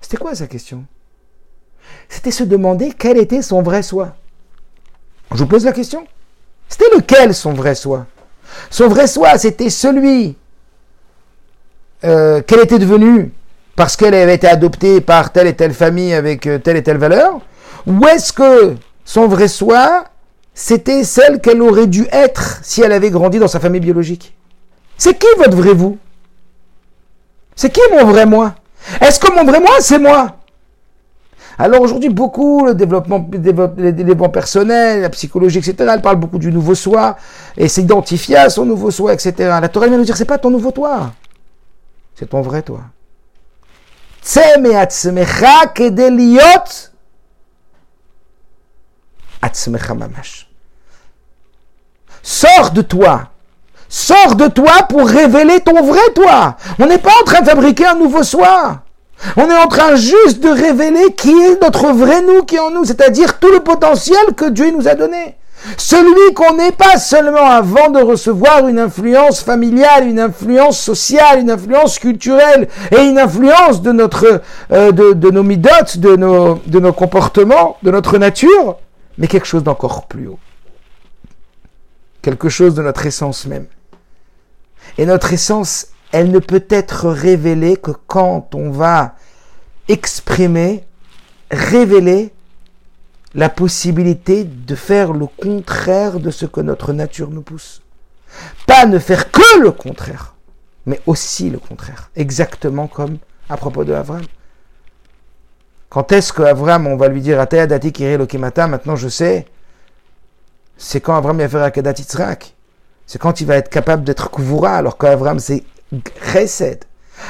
[0.00, 0.84] C'était quoi sa question?
[2.08, 4.16] C'était se demander quel était son vrai soi.
[5.30, 6.06] Je vous pose la question?
[6.68, 8.06] C'était lequel son vrai soi?
[8.70, 10.36] Son vrai soi, c'était celui
[12.04, 13.32] euh, qu'elle était devenue
[13.76, 16.98] parce qu'elle avait été adoptée par telle et telle famille avec euh, telle et telle
[16.98, 17.40] valeur
[17.86, 20.04] Ou est-ce que son vrai soi,
[20.54, 24.36] c'était celle qu'elle aurait dû être si elle avait grandi dans sa famille biologique?
[24.98, 25.98] C'est qui votre vrai vous?
[27.56, 28.54] C'est qui mon vrai moi?
[29.00, 30.36] Est-ce que mon vrai moi, c'est moi?
[31.58, 36.50] Alors aujourd'hui, beaucoup, le développement, le développement personnel, la psychologie, etc., elle parle beaucoup du
[36.50, 37.16] nouveau soi,
[37.56, 39.34] et s'identifier à son nouveau soi, etc.
[39.38, 41.12] La Torah vient nous dire, c'est pas ton nouveau toi,
[42.14, 42.80] c'est ton vrai toi.
[52.22, 53.30] Sors de toi.
[53.88, 56.56] Sors de toi pour révéler ton vrai toi.
[56.78, 58.82] On n'est pas en train de fabriquer un nouveau soi.
[59.36, 62.70] On est en train juste de révéler qui est notre vrai nous qui est en
[62.70, 65.36] nous, c'est-à-dire tout le potentiel que Dieu nous a donné.
[65.76, 71.50] Celui qu'on n'est pas seulement avant de recevoir une influence familiale, une influence sociale, une
[71.50, 74.42] influence culturelle et une influence de notre,
[74.72, 78.76] euh, de, nos midotes, de nos, de nos comportements, de notre nature,
[79.18, 80.38] mais quelque chose d'encore plus haut.
[82.22, 83.66] Quelque chose de notre essence même.
[84.98, 89.14] Et notre essence, elle ne peut être révélée que quand on va
[89.88, 90.84] exprimer,
[91.50, 92.32] révéler
[93.34, 97.82] la possibilité de faire le contraire de ce que notre nature nous pousse.
[98.66, 100.34] Pas ne faire que le contraire,
[100.86, 102.10] mais aussi le contraire.
[102.16, 103.18] Exactement comme
[103.48, 104.22] à propos de Avram.
[105.88, 109.46] Quand est-ce que Avram, on va lui dire Atayadati Kiri Lokimata, maintenant je sais,
[110.76, 111.94] c'est quand Avram va faire Akadat
[113.06, 115.64] C'est quand il va être capable d'être Kuvura, alors qu'Avram c'est
[116.32, 116.84] Chesed.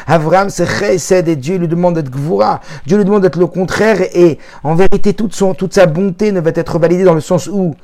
[0.07, 2.61] Avram, c'est chesed et Dieu lui demande d'être gvura.
[2.87, 6.41] Dieu lui demande d'être le contraire et en vérité toute, son, toute sa bonté ne
[6.41, 7.75] va être validée dans le sens où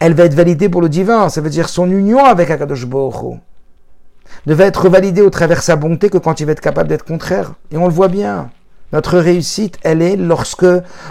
[0.00, 1.28] elle va être validée pour le divin.
[1.28, 3.38] Ça veut dire son union avec Akadosh Baruch
[4.46, 7.04] ne va être validée au travers sa bonté que quand il va être capable d'être
[7.04, 7.54] contraire.
[7.70, 8.50] Et on le voit bien.
[8.92, 10.66] Notre réussite, elle est lorsque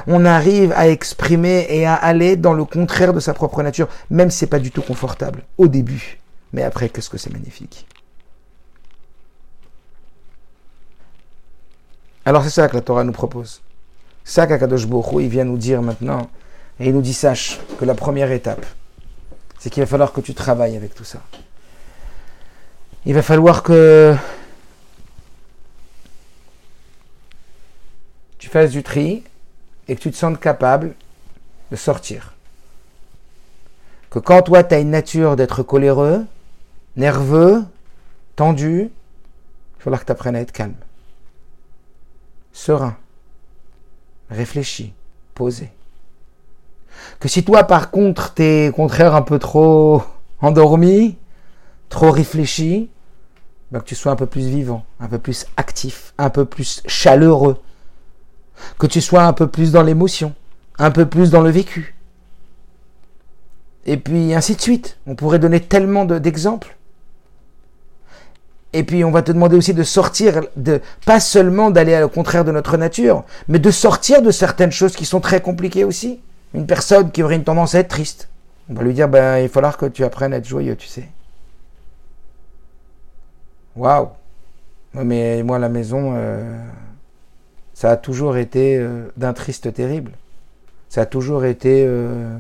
[0.08, 4.32] on arrive à exprimer et à aller dans le contraire de sa propre nature, même
[4.32, 6.20] si c'est pas du tout confortable au début.
[6.54, 7.88] Mais après, qu'est-ce que c'est magnifique?
[12.28, 13.62] Alors c'est ça que la Torah nous propose.
[14.26, 16.30] C'est ça qu'Akadosh Baruch il vient nous dire maintenant.
[16.78, 18.66] Et il nous dit, sache que la première étape,
[19.58, 21.20] c'est qu'il va falloir que tu travailles avec tout ça.
[23.06, 24.14] Il va falloir que
[28.40, 29.24] tu fasses du tri
[29.88, 30.96] et que tu te sentes capable
[31.72, 32.34] de sortir.
[34.10, 36.26] Que quand toi, tu as une nature d'être coléreux,
[36.98, 37.64] nerveux,
[38.36, 40.76] tendu, il va falloir que tu apprennes à être calme
[42.58, 42.98] serein,
[44.32, 44.94] réfléchi,
[45.36, 45.70] posé.
[47.20, 50.02] Que si toi, par contre, t'es contraire un peu trop
[50.42, 51.18] endormi,
[51.90, 52.90] trop réfléchi,
[53.72, 56.82] bah, que tu sois un peu plus vivant, un peu plus actif, un peu plus
[56.88, 57.62] chaleureux,
[58.80, 60.34] que tu sois un peu plus dans l'émotion,
[60.80, 61.96] un peu plus dans le vécu.
[63.86, 64.98] Et puis ainsi de suite.
[65.06, 66.77] On pourrait donner tellement d'exemples.
[68.78, 72.46] Et puis on va te demander aussi de sortir, de pas seulement d'aller au contraire
[72.46, 76.20] de notre nature, mais de sortir de certaines choses qui sont très compliquées aussi.
[76.54, 78.30] Une personne qui aurait une tendance à être triste,
[78.70, 81.10] on va lui dire ben il falloir que tu apprennes à être joyeux, tu sais.
[83.76, 84.10] Waouh.
[84.94, 86.60] Mais moi, la maison, euh,
[87.74, 90.12] ça a toujours été euh, d'un triste terrible.
[90.90, 92.38] Ça a toujours été, euh,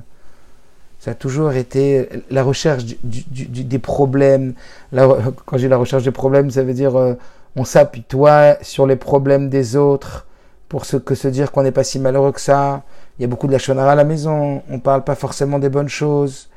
[1.07, 4.55] ça a toujours été la recherche des problèmes.
[4.91, 7.15] quand j'ai la recherche des problèmes, ça veut dire
[7.55, 10.27] on s'appuie toi sur les problèmes des autres
[10.67, 12.83] pour ce que se dire qu'on n'est pas si malheureux que ça.
[13.17, 14.61] Il y a beaucoup de la chonara à la maison.
[14.69, 16.49] On parle pas forcément des bonnes choses.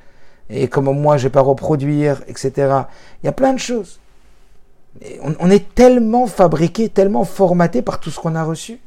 [0.50, 2.52] Et comment moi je vais pas reproduire, etc.
[3.22, 4.00] Il y a plein de choses
[5.38, 8.80] on, est tellement fabriqué, tellement formaté par tout ce qu'on a reçu.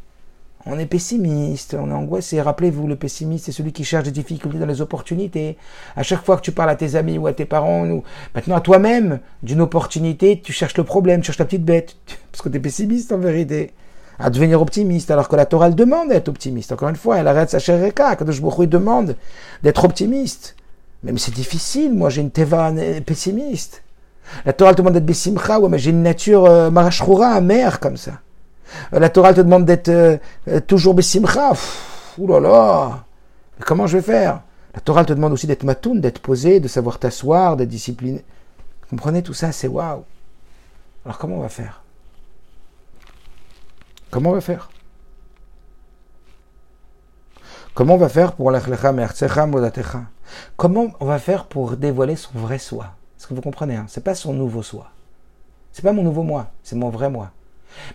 [0.66, 2.42] On est pessimiste, on est angoissé.
[2.42, 5.58] Rappelez-vous, le pessimiste, c'est celui qui cherche des difficultés dans les opportunités.
[5.98, 8.04] À chaque fois que tu parles à tes amis ou à tes parents, ou
[8.34, 11.98] maintenant à toi-même, d'une opportunité, tu cherches le problème, tu cherches la petite bête.
[12.32, 13.72] Parce que tu es pessimiste en vérité.
[14.20, 16.72] À devenir optimiste, alors que la Torah, demande d'être optimiste.
[16.72, 19.18] Encore une fois, elle arrête sa chère Quand je me demande
[19.64, 20.56] d'être optimiste.
[21.04, 22.72] Même c'est difficile, moi j'ai une teva
[23.06, 23.84] pessimiste.
[24.46, 28.14] La Torah demande d'être Bessimcha, ouais, mais j'ai une nature euh, marashroura, amère comme ça.
[28.94, 30.18] Euh, la Torah te demande d'être euh,
[30.68, 31.54] toujours Bessimcha.
[32.18, 33.04] Ouh là là
[33.66, 34.42] comment je vais faire?
[34.74, 38.24] La Torah te demande aussi d'être matoun, d'être posé, de savoir t'asseoir, d'être discipliné.
[38.90, 39.52] Comprenez tout ça?
[39.52, 40.04] C'est waouh.
[41.06, 41.84] Alors comment on va faire?
[44.10, 44.70] Comment on va faire?
[47.74, 48.52] Comment on va faire pour
[50.58, 52.92] Comment on va faire pour dévoiler son vrai soi?
[53.18, 53.86] Est-ce que vous comprenez hein?
[53.88, 54.90] C'est pas son nouveau soi.
[55.72, 57.32] C'est pas mon nouveau moi, c'est mon vrai moi.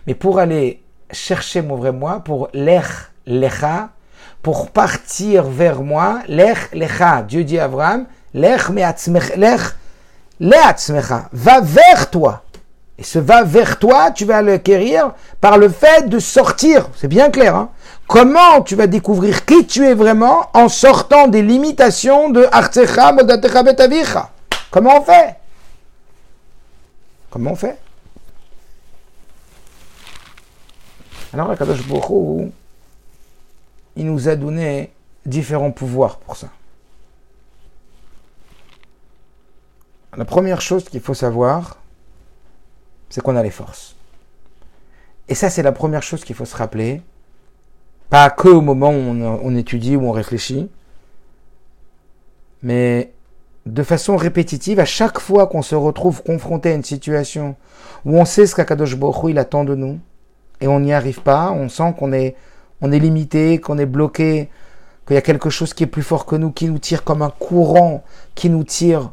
[0.07, 3.89] Mais pour aller chercher mon vrai moi, pour l'ech lecha,
[4.41, 8.69] pour partir vers moi, l'ech lecha, Dieu dit à Abraham, l'ech
[9.35, 9.61] l'ech
[10.39, 12.43] leatzmecha, va vers toi.
[12.97, 16.89] Et ce va vers toi, tu vas l'acquérir par le fait de sortir.
[16.95, 17.55] C'est bien clair.
[17.55, 17.69] Hein
[18.07, 23.63] Comment tu vas découvrir qui tu es vraiment en sortant des limitations de Artsecha Modatecha
[23.63, 24.29] Betavicha
[24.71, 25.35] Comment on fait?
[27.29, 27.77] Comment on fait?
[31.33, 32.51] Alors, Kadosh Baruch
[33.95, 34.91] il nous a donné
[35.25, 36.47] différents pouvoirs pour ça.
[40.15, 41.77] La première chose qu'il faut savoir,
[43.09, 43.95] c'est qu'on a les forces.
[45.27, 47.01] Et ça, c'est la première chose qu'il faut se rappeler.
[48.09, 50.69] Pas que au moment où on, étudie, où on réfléchit,
[52.63, 53.11] mais
[53.67, 57.55] de façon répétitive, à chaque fois qu'on se retrouve confronté à une situation
[58.05, 59.99] où on sait ce qu'Akadosh Baruch il attend de nous,
[60.61, 62.35] et on n'y arrive pas, on sent qu'on est,
[62.81, 64.49] on est limité, qu'on est bloqué,
[65.05, 67.21] qu'il y a quelque chose qui est plus fort que nous, qui nous tire comme
[67.21, 68.03] un courant,
[68.35, 69.11] qui nous tire.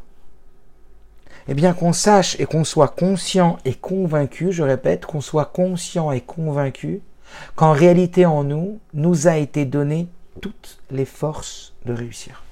[1.48, 6.10] Eh bien, qu'on sache et qu'on soit conscient et convaincu, je répète, qu'on soit conscient
[6.10, 7.00] et convaincu
[7.54, 10.08] qu'en réalité en nous, nous a été donné
[10.40, 12.42] toutes les forces de réussir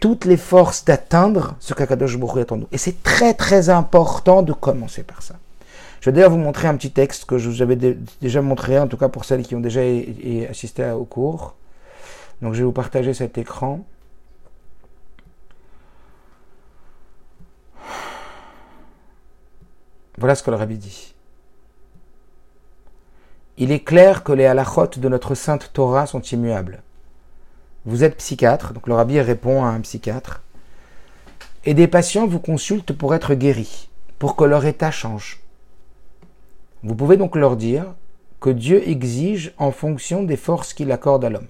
[0.00, 2.68] toutes les forces d'atteindre ce qu'Akadosh Baruch attend de nous.
[2.72, 5.36] Et c'est très très important de commencer par ça.
[6.06, 8.86] Je vais d'ailleurs vous montrer un petit texte que je vous avais déjà montré, en
[8.86, 9.80] tout cas pour celles qui ont déjà
[10.48, 11.56] assisté au cours.
[12.40, 13.84] Donc je vais vous partager cet écran.
[20.16, 21.12] Voilà ce que le rabbi dit.
[23.56, 26.84] Il est clair que les halachot de notre sainte Torah sont immuables.
[27.84, 30.44] Vous êtes psychiatre, donc le rabbi répond à un psychiatre.
[31.64, 33.88] Et des patients vous consultent pour être guéris,
[34.20, 35.40] pour que leur état change.
[36.86, 37.84] Vous pouvez donc leur dire
[38.40, 41.48] que Dieu exige en fonction des forces qu'il accorde à l'homme.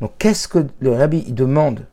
[0.00, 1.86] Donc qu'est-ce que le rabbi demande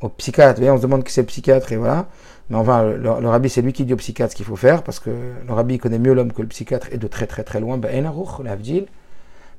[0.00, 0.60] au psychiatre?
[0.62, 2.08] On se demande qui c'est le psychiatre et voilà.
[2.50, 4.98] Mais enfin, le, rabbi c'est lui qui dit au psychiatre ce qu'il faut faire parce
[4.98, 7.78] que le rabbi connaît mieux l'homme que le psychiatre et de très très très loin.
[7.78, 8.12] Ben,
[8.42, 8.86] l'avdil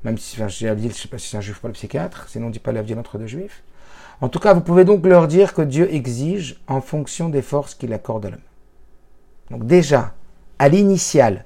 [0.04, 2.26] même si enfin, je ne sais pas si c'est un juif ou pas le psychiatre,
[2.28, 3.62] sinon on dit pas l'avenir entre deux juifs.
[4.20, 7.74] En tout cas, vous pouvez donc leur dire que Dieu exige en fonction des forces
[7.74, 8.40] qu'il accorde à l'homme.
[9.50, 10.14] Donc déjà,
[10.58, 11.44] à l'initial,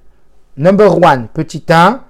[0.57, 2.01] number one, petit 1,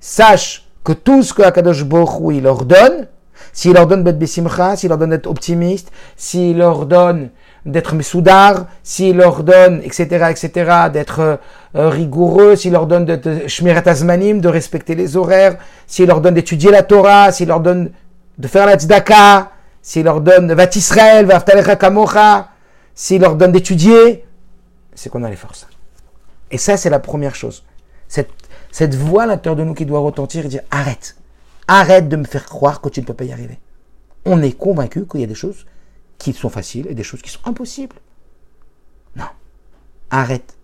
[0.00, 3.08] sache que tout ce que Akadosh Baruch il leur donne,
[3.52, 7.30] s'il leur donne d'être bessimcha, s'il leur donne d'être optimiste, s'il leur donne
[7.64, 11.36] d'être mesoudar, s'il leur donne, etc., etc., d'être euh,
[11.76, 16.20] euh, rigoureux, s'il leur donne de, de shmirat azmanim, de respecter les horaires, s'il leur
[16.20, 17.90] donne d'étudier la Torah, s'il leur donne
[18.36, 19.50] de faire la tzedaka,
[19.80, 22.48] s'il leur donne va Israël, va kamocha,
[22.94, 24.24] s'il leur donne d'étudier,
[24.94, 25.66] c'est qu'on a les forces.
[26.50, 27.64] Et ça, c'est la première chose.
[28.70, 31.16] Cette, voix à l'intérieur de nous qui doit retentir et dire arrête,
[31.68, 33.58] arrête de me faire croire que tu ne peux pas y arriver.
[34.24, 35.66] On est convaincu qu'il y a des choses
[36.18, 37.96] qui sont faciles et des choses qui sont impossibles.
[39.16, 39.26] Non.
[40.10, 40.56] Arrête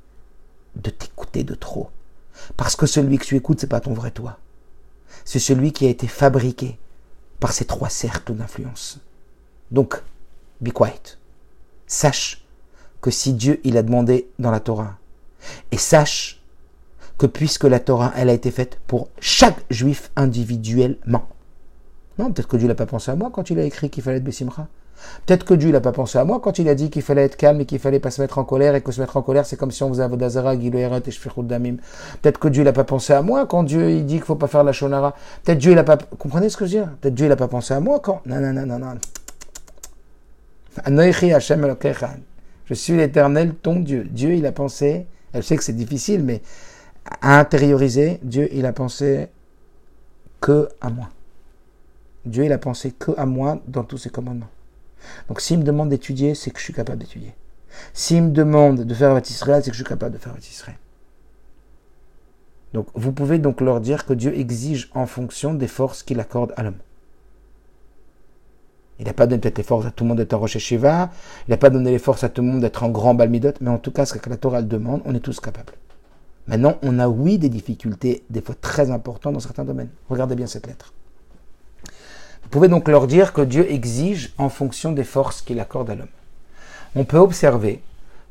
[0.77, 1.91] de t'écouter de trop.
[2.57, 4.39] Parce que celui que tu écoutes, c'est pas ton vrai toi.
[5.25, 6.79] C'est celui qui a été fabriqué
[7.39, 8.99] par ces trois cercles d'influence.
[9.71, 10.03] Donc,
[10.61, 11.19] be quiet.
[11.87, 12.45] Sache
[13.01, 14.97] que si Dieu, il a demandé dans la Torah,
[15.73, 16.40] et sache
[17.21, 21.25] que puisque la Torah, elle a été faite pour chaque juif individuellement.
[22.19, 24.17] Non, peut-être que Dieu n'a pas pensé à moi quand il a écrit qu'il fallait
[24.17, 24.69] être Bessimra.
[25.27, 27.37] Peut-être que Dieu n'a pas pensé à moi quand il a dit qu'il fallait être
[27.37, 29.45] calme et qu'il fallait pas se mettre en colère et que se mettre en colère
[29.45, 31.77] c'est comme si on faisait Avodazara, Giloeret et Damim.
[32.23, 34.47] Peut-être que Dieu n'a pas pensé à moi quand Dieu il dit qu'il faut pas
[34.47, 35.15] faire la Shonara.
[35.45, 36.91] Peut-être Dieu il a pas, comprenez ce que je veux dire?
[37.03, 38.95] Peut-être Dieu il a pas pensé à moi quand, non, non, non, non, non.
[42.65, 44.09] Je suis l'éternel, ton Dieu.
[44.11, 46.41] Dieu il a pensé, elle sait que c'est difficile, mais
[47.05, 49.29] à intérioriser, Dieu il a pensé
[50.41, 51.11] que à moi.
[52.25, 54.51] Dieu il a pensé que à moi dans tous ses commandements.
[55.29, 57.35] Donc s'il me demande d'étudier, c'est que je suis capable d'étudier.
[57.95, 60.77] S'il me demande de faire Israël, c'est que je suis capable de faire Israël.
[62.73, 66.53] Donc vous pouvez donc leur dire que Dieu exige en fonction des forces qu'il accorde
[66.57, 66.79] à l'homme.
[68.99, 71.11] Il n'a pas donné peut-être les forces à tout le monde d'être en Rosh Shiva,
[71.49, 73.71] il n'a pas donné les forces à tout le monde d'être en grand Balmidot, mais
[73.71, 75.73] en tout cas, ce que la Torah demande, on est tous capables.
[76.51, 79.91] Maintenant, on a oui des difficultés, des fois très importantes dans certains domaines.
[80.09, 80.93] Regardez bien cette lettre.
[82.43, 85.95] Vous pouvez donc leur dire que Dieu exige en fonction des forces qu'il accorde à
[85.95, 86.09] l'homme.
[86.97, 87.81] On peut observer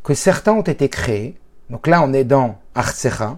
[0.04, 1.38] que certains ont été créés,
[1.70, 3.38] donc là on est dans Artsecha,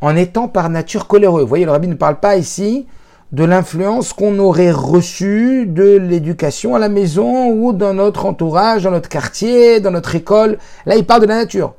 [0.00, 1.42] en étant par nature coléreux.
[1.42, 2.88] Vous voyez, le rabbi ne parle pas ici
[3.30, 8.90] de l'influence qu'on aurait reçue de l'éducation à la maison ou dans notre entourage, dans
[8.90, 10.58] notre quartier, dans notre école.
[10.86, 11.74] Là, il parle de la nature.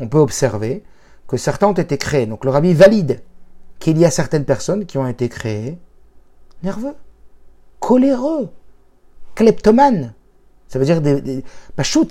[0.00, 0.82] On peut observer
[1.38, 2.26] certains ont été créés.
[2.26, 3.22] Donc le rabbi valide
[3.78, 5.78] qu'il y a certaines personnes qui ont été créées
[6.62, 6.94] nerveux
[7.84, 8.48] coléreux,
[9.34, 10.14] kleptomanes.
[10.68, 11.44] Ça veut dire des, des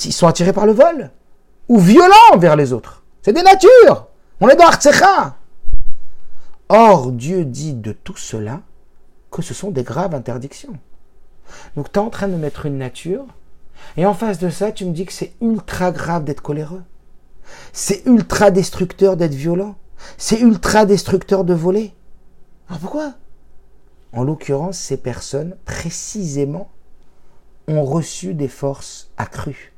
[0.06, 1.10] ils sont attirés par le vol,
[1.68, 3.04] ou violents vers les autres.
[3.24, 4.08] C'est des natures.
[4.40, 5.36] On est dans Artsecha.
[6.70, 8.62] Or, Dieu dit de tout cela
[9.32, 10.78] que ce sont des graves interdictions.
[11.76, 13.26] Donc, tu es en train de mettre une nature,
[13.98, 16.84] et en face de ça, tu me dis que c'est ultra grave d'être coléreux.
[17.72, 19.76] C'est ultra destructeur d'être violent.
[20.18, 21.94] C'est ultra destructeur de voler.
[22.68, 23.14] Alors pourquoi?
[24.12, 26.70] En l'occurrence, ces personnes, précisément,
[27.68, 29.74] ont reçu des forces accrues.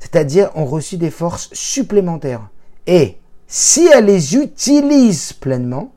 [0.00, 2.48] C'est-à-dire ont reçu des forces supplémentaires.
[2.86, 5.92] Et si elles les utilisent pleinement,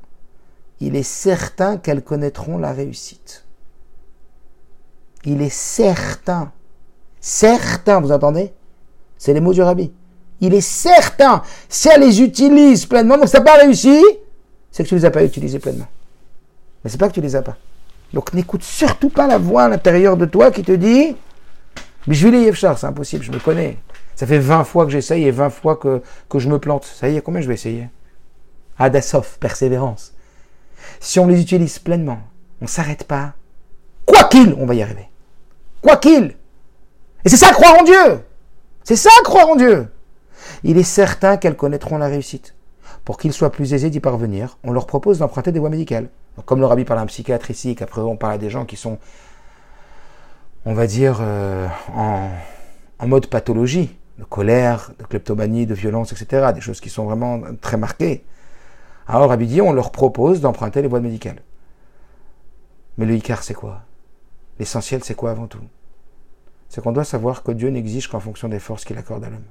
[0.79, 3.45] il est certain qu'elles connaîtront la réussite.
[5.23, 6.51] Il est certain,
[7.19, 8.53] certain, vous entendez?
[9.17, 9.91] C'est les mots du rabbi.
[10.41, 14.03] Il est certain, si elles les utilisent pleinement, donc ça n'a pas réussi,
[14.71, 15.87] c'est que tu ne les as pas utilisées pleinement.
[16.83, 17.57] Mais c'est pas que tu les as pas.
[18.13, 21.15] Donc n'écoute surtout pas la voix à l'intérieur de toi qui te dit
[22.07, 23.77] Mais je vais les Yevchar, c'est impossible, je me connais.
[24.15, 26.85] Ça fait 20 fois que j'essaye et 20 fois que, que je me plante.
[26.85, 27.89] Ça y est, combien je vais essayer?
[28.77, 30.13] Adasov, persévérance.
[30.99, 32.19] Si on les utilise pleinement,
[32.61, 33.33] on ne s'arrête pas.
[34.05, 35.09] Quoi qu'il, on va y arriver.
[35.81, 36.35] Quoi qu'il.
[37.25, 38.21] Et c'est ça croire en Dieu.
[38.83, 39.87] C'est ça croire en Dieu.
[40.65, 42.55] Il est certain qu'elles connaîtront la réussite.
[43.05, 46.09] Pour qu'il soit plus aisé d'y parvenir, on leur propose d'emprunter des voies médicales
[46.43, 48.99] comme le rabbi parle d'un psychiatre ici, qu'après on parle à des gens qui sont,
[50.65, 56.61] on va dire, euh, en, mode pathologie, de colère, de kleptomanie, de violence, etc., des
[56.61, 58.25] choses qui sont vraiment très marquées.
[59.07, 61.41] Alors Rabbi dit, on leur propose d'emprunter les voies médicales.
[62.97, 63.81] Mais le Icar, c'est quoi?
[64.57, 65.59] L'essentiel, c'est quoi avant tout?
[66.69, 69.43] C'est qu'on doit savoir que Dieu n'exige qu'en fonction des forces qu'il accorde à l'homme.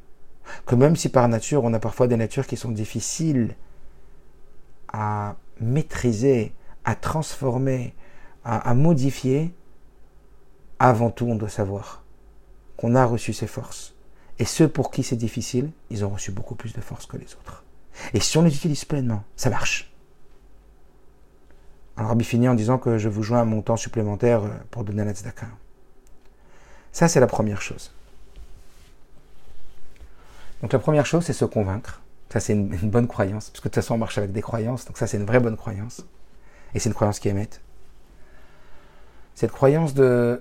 [0.66, 3.54] Que même si par nature, on a parfois des natures qui sont difficiles
[4.92, 6.52] à maîtriser,
[6.84, 7.94] à transformer,
[8.44, 9.54] à, modifier,
[10.78, 12.04] avant tout, on doit savoir
[12.76, 13.94] qu'on a reçu ces forces.
[14.38, 17.34] Et ceux pour qui c'est difficile, ils ont reçu beaucoup plus de force que les
[17.34, 17.64] autres.
[18.12, 19.92] Et si on les utilise pleinement, ça marche.
[21.96, 25.04] Alors, Rabbi finit en disant que je vous joins un montant supplémentaire euh, pour donner
[25.04, 25.12] la.
[26.90, 27.94] Ça, c'est la première chose.
[30.64, 32.00] Donc, la première chose, c'est se convaincre.
[32.30, 34.86] Ça, c'est une, bonne croyance, parce que de toute façon, on marche avec des croyances.
[34.86, 36.06] Donc, ça, c'est une vraie bonne croyance.
[36.72, 37.60] Et c'est une croyance qui émette.
[39.34, 40.40] Cette croyance de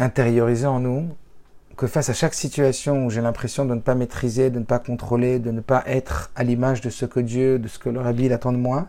[0.00, 1.14] intérioriser en nous
[1.76, 4.80] que face à chaque situation où j'ai l'impression de ne pas maîtriser, de ne pas
[4.80, 8.00] contrôler, de ne pas être à l'image de ce que Dieu, de ce que le
[8.00, 8.88] Rabbi attend de moi,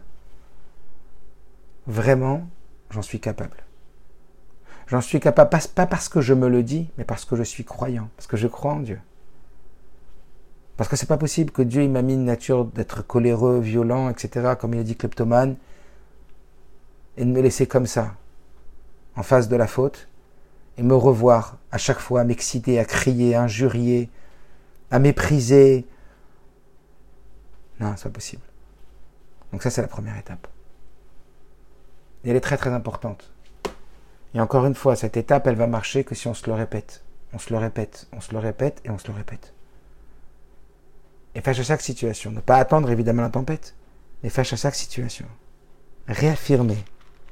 [1.85, 2.47] vraiment,
[2.89, 3.57] j'en suis capable.
[4.87, 7.63] J'en suis capable, pas parce que je me le dis, mais parce que je suis
[7.63, 8.99] croyant, parce que je crois en Dieu.
[10.77, 14.53] Parce que c'est pas possible que Dieu m'a mis une nature d'être coléreux, violent, etc.,
[14.59, 15.55] comme il a dit kleptomane,
[17.17, 18.15] et de me laisser comme ça,
[19.15, 20.07] en face de la faute,
[20.77, 24.09] et me revoir à chaque fois à m'exciter, à crier, à injurier,
[24.89, 25.85] à mépriser.
[27.79, 28.43] Non, c'est pas possible.
[29.51, 30.47] Donc ça, c'est la première étape.
[32.23, 33.31] Et elle est très très importante.
[34.33, 37.03] Et encore une fois, cette étape, elle va marcher que si on se le répète.
[37.33, 39.53] On se le répète, on se le répète et on se le répète.
[41.35, 43.75] Et face à chaque situation, ne pas attendre évidemment la tempête,
[44.23, 45.25] mais face à chaque situation,
[46.07, 46.83] réaffirmer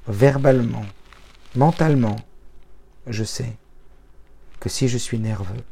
[0.08, 0.86] verbalement,
[1.56, 2.16] mentalement,
[3.08, 3.58] je sais
[4.60, 5.64] que si je suis nerveux,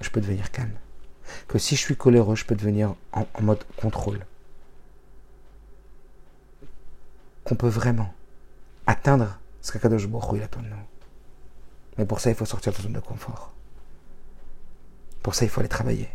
[0.00, 0.76] je peux devenir calme.
[1.48, 4.24] Que si je suis coléreux, je peux devenir en, mode contrôle.
[7.44, 8.12] Qu'on peut vraiment
[8.86, 10.76] atteindre ce qu'Akadosh Baruch attend de nous.
[11.98, 13.52] Mais pour ça, il faut sortir de la zone de confort.
[15.22, 16.08] Pour ça, il faut aller travailler.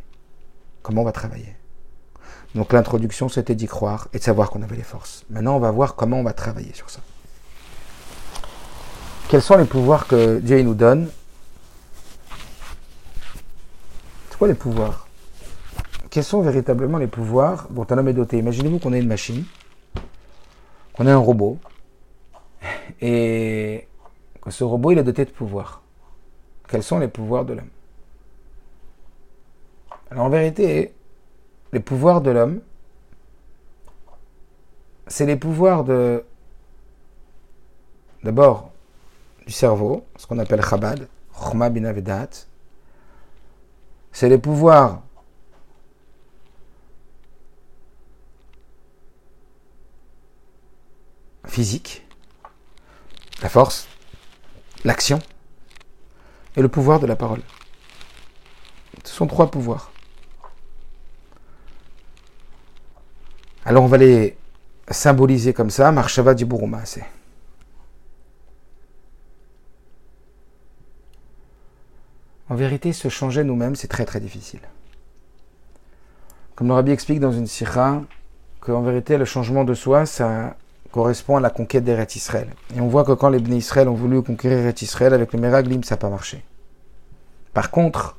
[0.82, 1.56] Comment on va travailler
[2.56, 5.24] Donc l'introduction, c'était d'y croire et de savoir qu'on avait les forces.
[5.30, 7.02] Maintenant, on va voir comment on va travailler sur ça.
[9.30, 11.10] Quels sont les pouvoirs que Dieu nous donne?
[14.30, 15.08] C'est quoi les pouvoirs?
[16.10, 18.40] Quels sont véritablement les pouvoirs dont un homme est doté?
[18.40, 19.46] Imaginez-vous qu'on ait une machine,
[20.94, 21.60] qu'on ait un robot,
[23.00, 23.88] et
[24.42, 25.82] que ce robot il est doté de pouvoirs.
[26.68, 27.70] Quels sont les pouvoirs de l'homme?
[30.12, 30.94] Alors en vérité,
[31.72, 32.60] les pouvoirs de l'homme,
[35.08, 36.26] c'est les pouvoirs de
[38.22, 38.72] d'abord
[39.48, 42.30] du cerveau, ce qu'on appelle Chabad, Choma Binavedat.
[44.12, 45.02] C'est les pouvoirs
[51.46, 52.06] physiques,
[53.42, 53.88] la force,
[54.84, 55.20] l'action
[56.58, 57.42] et le pouvoir de la parole.
[59.06, 59.91] Ce sont trois pouvoirs.
[63.66, 64.38] Alors on va les
[64.90, 66.36] symboliser comme ça, Marshava
[66.86, 67.06] c'est.
[72.50, 74.60] En vérité, se changer nous-mêmes, c'est très très difficile.
[76.56, 78.02] Comme le Rabbi explique dans une sikha,
[78.60, 80.58] qu'en vérité, le changement de soi, ça
[80.92, 82.50] correspond à la conquête d'Eret Israël.
[82.76, 85.40] Et on voit que quand les Bnei Israël ont voulu conquérir Eret Israël avec le
[85.40, 86.44] Meraglim, ça n'a pas marché.
[87.54, 88.18] Par contre,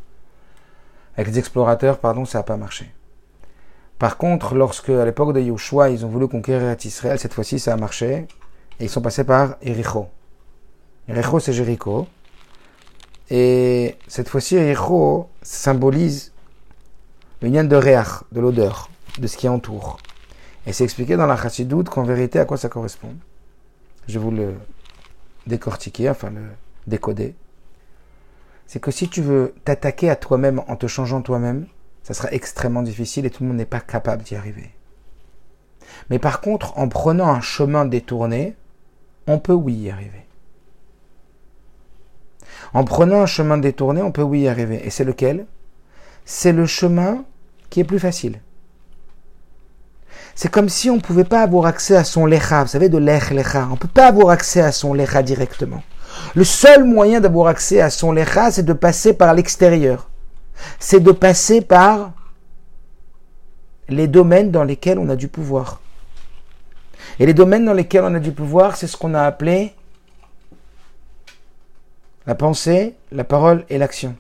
[1.17, 2.91] avec les explorateurs, pardon, ça n'a pas marché.
[4.03, 7.73] Par contre, lorsque, à l'époque de Yoshua, ils ont voulu conquérir Israël, cette fois-ci, ça
[7.73, 8.27] a marché.
[8.81, 10.09] Et ils sont passés par Ericho.
[11.07, 12.09] Ericho, c'est Jéricho.
[13.31, 16.33] Et cette fois-ci, Ericho symbolise
[17.43, 18.91] le lien de réach, de l'odeur,
[19.21, 19.99] de ce qui entoure.
[20.67, 23.15] Et c'est expliqué dans la Chassidoute qu'en vérité, à quoi ça correspond
[24.09, 24.55] Je vais vous le
[25.47, 26.43] décortiquer, enfin le
[26.89, 27.37] décoder.
[28.67, 31.69] C'est que si tu veux t'attaquer à toi-même en te changeant toi-même,
[32.03, 34.71] ça sera extrêmement difficile et tout le monde n'est pas capable d'y arriver.
[36.11, 38.57] Mais par contre, en prenant un chemin détourné,
[39.27, 40.27] on peut oui y arriver.
[42.75, 44.87] En prenant un chemin détourné, on peut oui y arriver.
[44.87, 45.47] Et c'est lequel?
[46.25, 47.25] C'est le chemin
[47.71, 48.41] qui est plus facile.
[50.35, 52.99] C'est comme si on ne pouvait pas avoir accès à son lecha, vous savez, de
[52.99, 53.67] lech lecha.
[53.69, 55.83] On ne peut pas avoir accès à son lecha directement.
[56.35, 60.09] Le seul moyen d'avoir accès à son lecha, c'est de passer par l'extérieur.
[60.79, 62.13] C'est de passer par
[63.89, 65.81] les domaines dans lesquels on a du pouvoir.
[67.19, 69.75] Et les domaines dans lesquels on a du pouvoir, c'est ce qu'on a appelé
[72.27, 74.17] la pensée, la parole et l'action.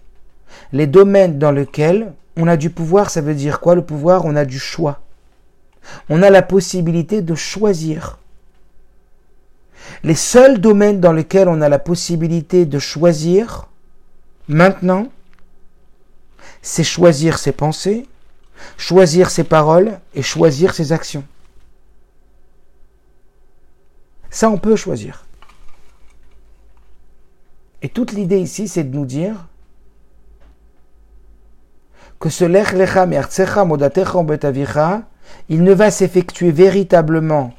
[0.73, 3.75] Les domaines dans lesquels on a du pouvoir, ça veut dire quoi?
[3.75, 5.01] Le pouvoir On a du choix.
[6.09, 8.19] On a la possibilité de choisir.
[10.05, 13.69] Les seuls domaines dans lesquels on a la possibilité de choisir,
[14.49, 15.09] maintenant,
[16.63, 18.07] c'est choisir ses pensées,
[18.77, 21.25] choisir ses paroles et choisir ses actions.
[24.31, 25.27] Ça, on peut choisir.
[27.83, 29.49] Et toute l'idée ici, c'est de nous dire
[32.21, 35.03] que ce lech lecha mertsecha modatecha betavicha,
[35.49, 37.53] il ne va s'effectuer véritablement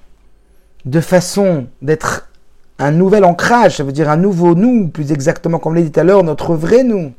[0.85, 2.29] de façon d'être
[2.79, 5.99] un nouvel ancrage, ça veut dire un nouveau nous, plus exactement comme l'a dit tout
[5.99, 7.13] à l'heure, notre vrai nous.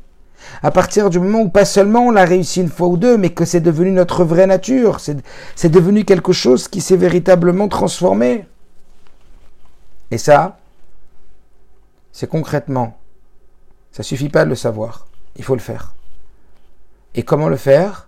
[0.63, 3.31] À partir du moment où pas seulement on l'a réussi une fois ou deux, mais
[3.31, 8.47] que c'est devenu notre vraie nature, c'est devenu quelque chose qui s'est véritablement transformé.
[10.11, 10.57] Et ça,
[12.11, 12.97] c'est concrètement,
[13.91, 15.07] ça suffit pas de le savoir.
[15.35, 15.93] il faut le faire.
[17.13, 18.07] Et comment le faire?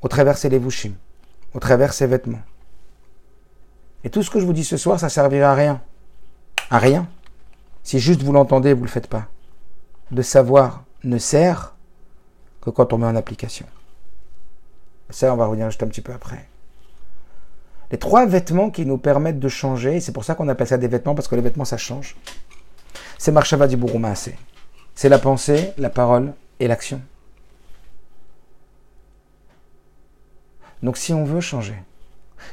[0.00, 0.92] Au travers ses levushim,
[1.54, 2.40] au travers ses vêtements.
[4.04, 5.80] Et tout ce que je vous dis ce soir, ça servira à rien.
[6.70, 7.08] À rien.
[7.82, 9.26] Si juste vous l'entendez, vous ne le faites pas.
[10.10, 11.76] De savoir ne sert
[12.60, 13.66] que quand on met en application.
[15.10, 16.48] Ça, on va revenir juste un petit peu après.
[17.90, 20.88] Les trois vêtements qui nous permettent de changer, c'est pour ça qu'on appelle ça des
[20.88, 22.16] vêtements, parce que les vêtements, ça change.
[23.16, 23.78] C'est Marshava du
[24.94, 27.00] C'est la pensée, la parole et l'action.
[30.82, 31.74] Donc si on veut changer,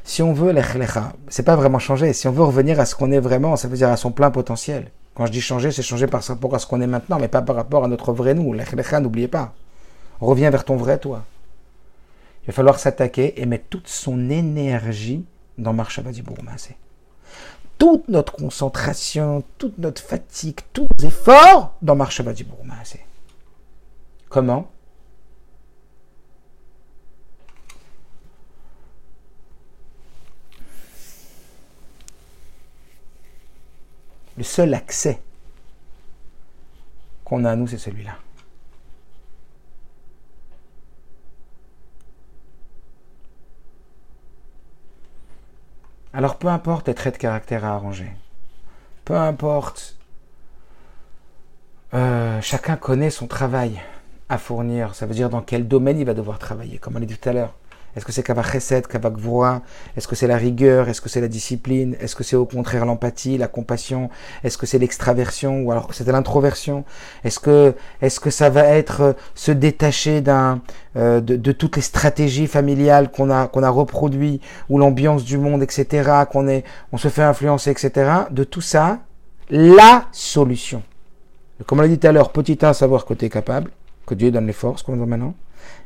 [0.04, 3.12] si on veut l'echlecha, c'est pas vraiment changer, si on veut revenir à ce qu'on
[3.12, 4.92] est vraiment, ça veut dire à son plein potentiel.
[5.16, 7.42] Quand je dis changer, c'est changer par rapport à ce qu'on est maintenant, mais pas
[7.42, 8.52] par rapport à notre vrai nous.
[8.52, 9.54] L'echlecha, n'oubliez pas.
[10.20, 11.24] Reviens vers ton vrai toi.
[12.44, 15.26] Il va falloir s'attaquer et mettre toute son énergie
[15.58, 16.76] dans Marchavadi Bourmassé.
[17.78, 23.00] Toute notre concentration, toute notre fatigue, tous nos efforts dans Marchavadi Bourmassé.
[24.30, 24.70] Comment?
[34.38, 35.22] Le seul accès
[37.24, 38.18] qu'on a à nous, c'est celui-là.
[46.14, 48.10] Alors peu importe les traits de caractère à arranger,
[49.04, 49.98] peu importe,
[51.94, 53.82] euh, chacun connaît son travail
[54.30, 57.06] à fournir, ça veut dire dans quel domaine il va devoir travailler, comme on l'a
[57.06, 57.54] dit tout à l'heure.
[57.96, 58.88] Est-ce que c'est Kavak Chesed,
[59.18, 59.62] Vroa
[59.96, 60.90] Est-ce que c'est la rigueur?
[60.90, 61.96] Est-ce que c'est la discipline?
[62.02, 64.10] Est-ce que c'est au contraire l'empathie, la compassion?
[64.44, 66.84] Est-ce que c'est l'extraversion ou alors que c'est l'introversion?
[67.24, 70.62] Est-ce que, est-ce que ça va être euh, se détacher d'un,
[70.98, 75.64] euh, de, toutes les stratégies familiales qu'on a, qu'on a reproduit ou l'ambiance du monde,
[75.64, 78.12] etc., qu'on est, on se fait influencer, etc.
[78.30, 79.00] De tout ça,
[79.50, 80.84] la solution.
[81.66, 83.72] Comme on l'a dit tout à l'heure, petit 1, savoir que tu es capable,
[84.06, 85.34] que Dieu donne les forces, comme on voit maintenant.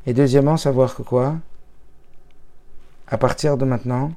[0.07, 1.35] Et deuxièmement, savoir que quoi?
[3.09, 4.11] À partir de maintenant,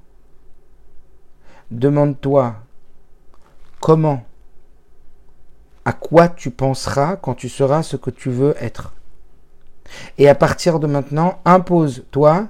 [1.71, 2.57] demande-toi
[3.81, 4.23] comment,
[5.85, 8.93] à quoi tu penseras quand tu seras ce que tu veux être.
[10.19, 12.49] Et à partir de maintenant, impose-toi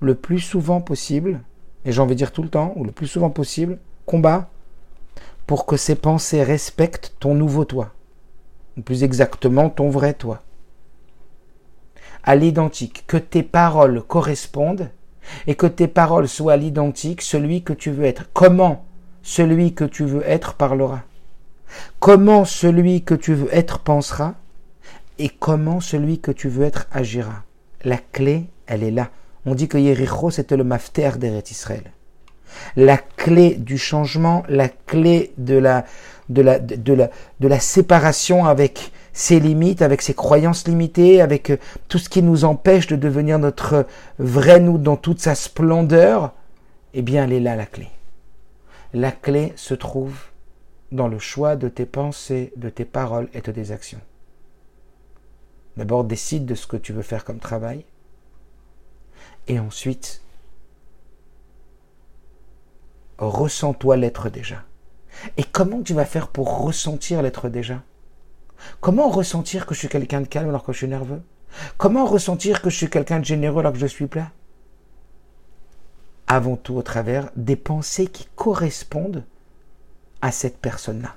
[0.00, 1.40] le plus souvent possible,
[1.84, 4.50] et j'en vais dire tout le temps, ou le plus souvent possible, combat
[5.46, 7.92] pour que ces pensées respectent ton nouveau toi,
[8.76, 10.42] ou plus exactement ton vrai toi
[12.26, 14.90] à l'identique, que tes paroles correspondent
[15.46, 18.28] et que tes paroles soient à l'identique, celui que tu veux être.
[18.32, 18.84] Comment
[19.22, 21.02] celui que tu veux être parlera?
[21.98, 24.34] Comment celui que tu veux être pensera?
[25.18, 27.44] Et comment celui que tu veux être agira?
[27.84, 29.10] La clé, elle est là.
[29.46, 31.92] On dit que Yericho, c'était le mafter d'Eret Israël.
[32.76, 35.84] La clé du changement, la clé de la,
[36.28, 37.10] de la, de la,
[37.40, 41.56] de la séparation avec ses limites, avec ses croyances limitées, avec euh,
[41.88, 43.86] tout ce qui nous empêche de devenir notre
[44.18, 46.34] vrai nous dans toute sa splendeur,
[46.92, 47.88] eh bien, elle est là la clé.
[48.92, 50.18] La clé se trouve
[50.92, 54.02] dans le choix de tes pensées, de tes paroles et de tes actions.
[55.78, 57.86] D'abord, décide de ce que tu veux faire comme travail.
[59.48, 60.20] Et ensuite,
[63.16, 64.62] ressens-toi l'être déjà.
[65.38, 67.82] Et comment tu vas faire pour ressentir l'être déjà?
[68.80, 71.22] Comment ressentir que je suis quelqu'un de calme alors que je suis nerveux?
[71.76, 74.30] Comment ressentir que je suis quelqu'un de généreux alors que je suis plat?
[76.26, 79.24] Avant tout au travers des pensées qui correspondent
[80.22, 81.14] à cette personne-là.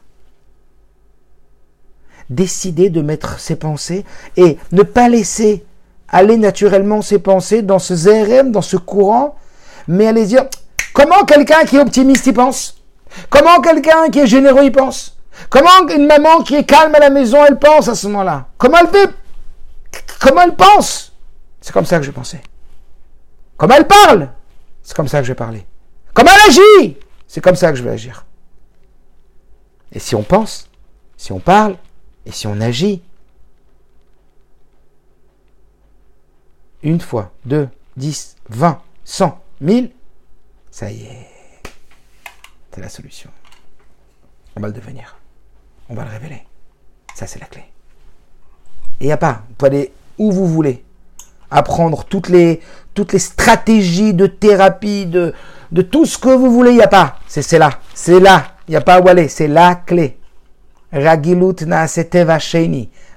[2.30, 4.06] Décider de mettre ses pensées
[4.38, 5.66] et ne pas laisser
[6.08, 9.36] aller naturellement ses pensées dans ce ZRM, dans ce courant,
[9.88, 10.46] mais aller dire
[10.94, 12.84] comment quelqu'un qui est optimiste y pense?
[13.30, 15.19] Comment quelqu'un qui est généreux y pense?
[15.50, 18.48] Comment une maman qui est calme à la maison, elle pense à ce moment-là?
[18.58, 19.14] Comment elle peut
[20.20, 21.14] Comment elle pense?
[21.62, 22.42] C'est comme ça que je pensais.
[23.58, 24.30] Comment elle parle?
[24.82, 25.66] C'est comme ça que je vais parler.
[26.14, 26.98] Comment elle agit?
[27.28, 28.26] C'est comme ça que je vais agir.
[29.92, 30.70] Et si on pense,
[31.18, 31.78] si on parle,
[32.26, 33.02] et si on agit,
[36.84, 39.92] une fois, deux, dix, vingt, cent, mille,
[40.72, 41.28] ça y est,
[42.72, 43.30] c'est la solution.
[44.56, 45.19] On va le devenir
[45.90, 46.44] on va le révéler.
[47.16, 47.64] Ça, c'est la clé.
[49.00, 50.84] Et il n'y a pas, vous pouvez aller où vous voulez,
[51.50, 52.62] apprendre toutes les,
[53.18, 55.34] stratégies de thérapie, de,
[55.82, 57.20] tout ce que vous voulez, il n'y a pas.
[57.28, 60.18] C'est là, c'est là, il n'y a pas où aller, c'est la clé.
[60.92, 61.54] Ragilut.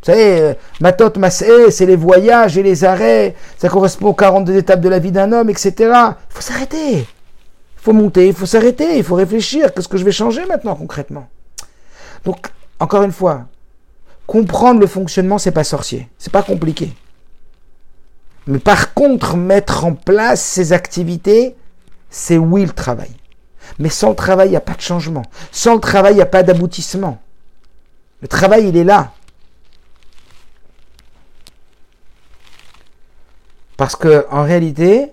[0.00, 3.34] Vous savez, euh, Matot Masé, c'est les voyages et les arrêts.
[3.58, 5.72] Ça correspond aux 42 étapes de la vie d'un homme, etc.
[5.78, 6.98] Il faut s'arrêter.
[7.00, 9.74] Il faut monter, il faut s'arrêter, il faut réfléchir.
[9.74, 11.28] Qu'est-ce que je vais changer maintenant concrètement?
[12.24, 12.48] Donc,
[12.78, 13.46] encore une fois,
[14.26, 16.08] comprendre le fonctionnement, c'est pas sorcier.
[16.18, 16.94] C'est pas compliqué.
[18.46, 21.56] Mais par contre, mettre en place ces activités,
[22.08, 23.10] c'est oui le travail.
[23.78, 25.22] Mais sans le travail, il n'y a pas de changement.
[25.52, 27.18] Sans le travail, il n'y a pas d'aboutissement.
[28.22, 29.12] Le travail, il est là.
[33.80, 35.10] Parce que, en réalité,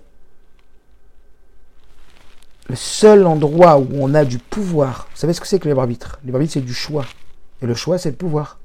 [2.67, 5.77] le seul endroit où on a du pouvoir, vous savez ce que c'est que le
[5.77, 7.05] arbitre Le arbitre, c'est du choix.
[7.61, 8.59] Et le choix, c'est le pouvoir.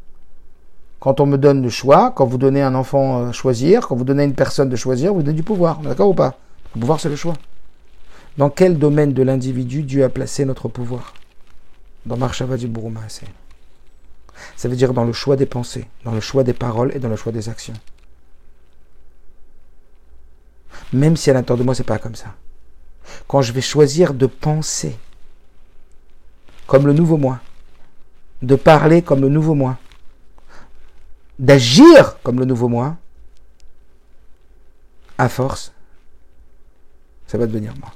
[0.99, 4.03] Quand on me donne le choix, quand vous donnez un enfant à choisir, quand vous
[4.03, 5.79] donnez à une personne de choisir, vous donnez du pouvoir.
[5.79, 6.35] D'accord ou pas?
[6.75, 7.35] Le pouvoir, c'est le choix.
[8.39, 11.15] Dans quel domaine de l'individu Dieu a placé notre pouvoir?
[12.07, 12.69] Dans Marshava du
[13.07, 13.27] c'est.
[14.57, 17.09] Ça veut dire dans le choix des pensées, dans le choix des paroles et dans
[17.09, 17.75] le choix des actions.
[20.93, 22.35] Même si à l'intérieur de moi, c'est pas comme ça.
[23.27, 24.97] Quand je vais choisir de penser
[26.67, 27.41] comme le nouveau moi,
[28.43, 29.79] de parler comme le nouveau moi,
[31.39, 32.97] d'agir comme le nouveau moi,
[35.19, 35.73] à force,
[37.27, 37.93] ça va devenir moi.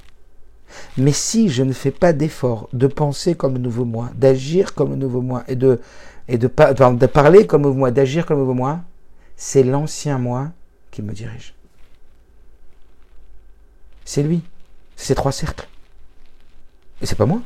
[0.96, 4.90] Mais si je ne fais pas d'effort de penser comme le nouveau moi, d'agir comme
[4.90, 5.80] le nouveau moi, et de,
[6.28, 8.80] de parler comme le nouveau moi, d'agir comme le nouveau moi,
[9.36, 10.52] c'est l'ancien moi
[10.90, 11.55] qui me dirige.
[14.06, 14.40] C'est lui.
[14.96, 15.68] C'est ces trois cercles.
[17.02, 17.42] Et c'est pas moi.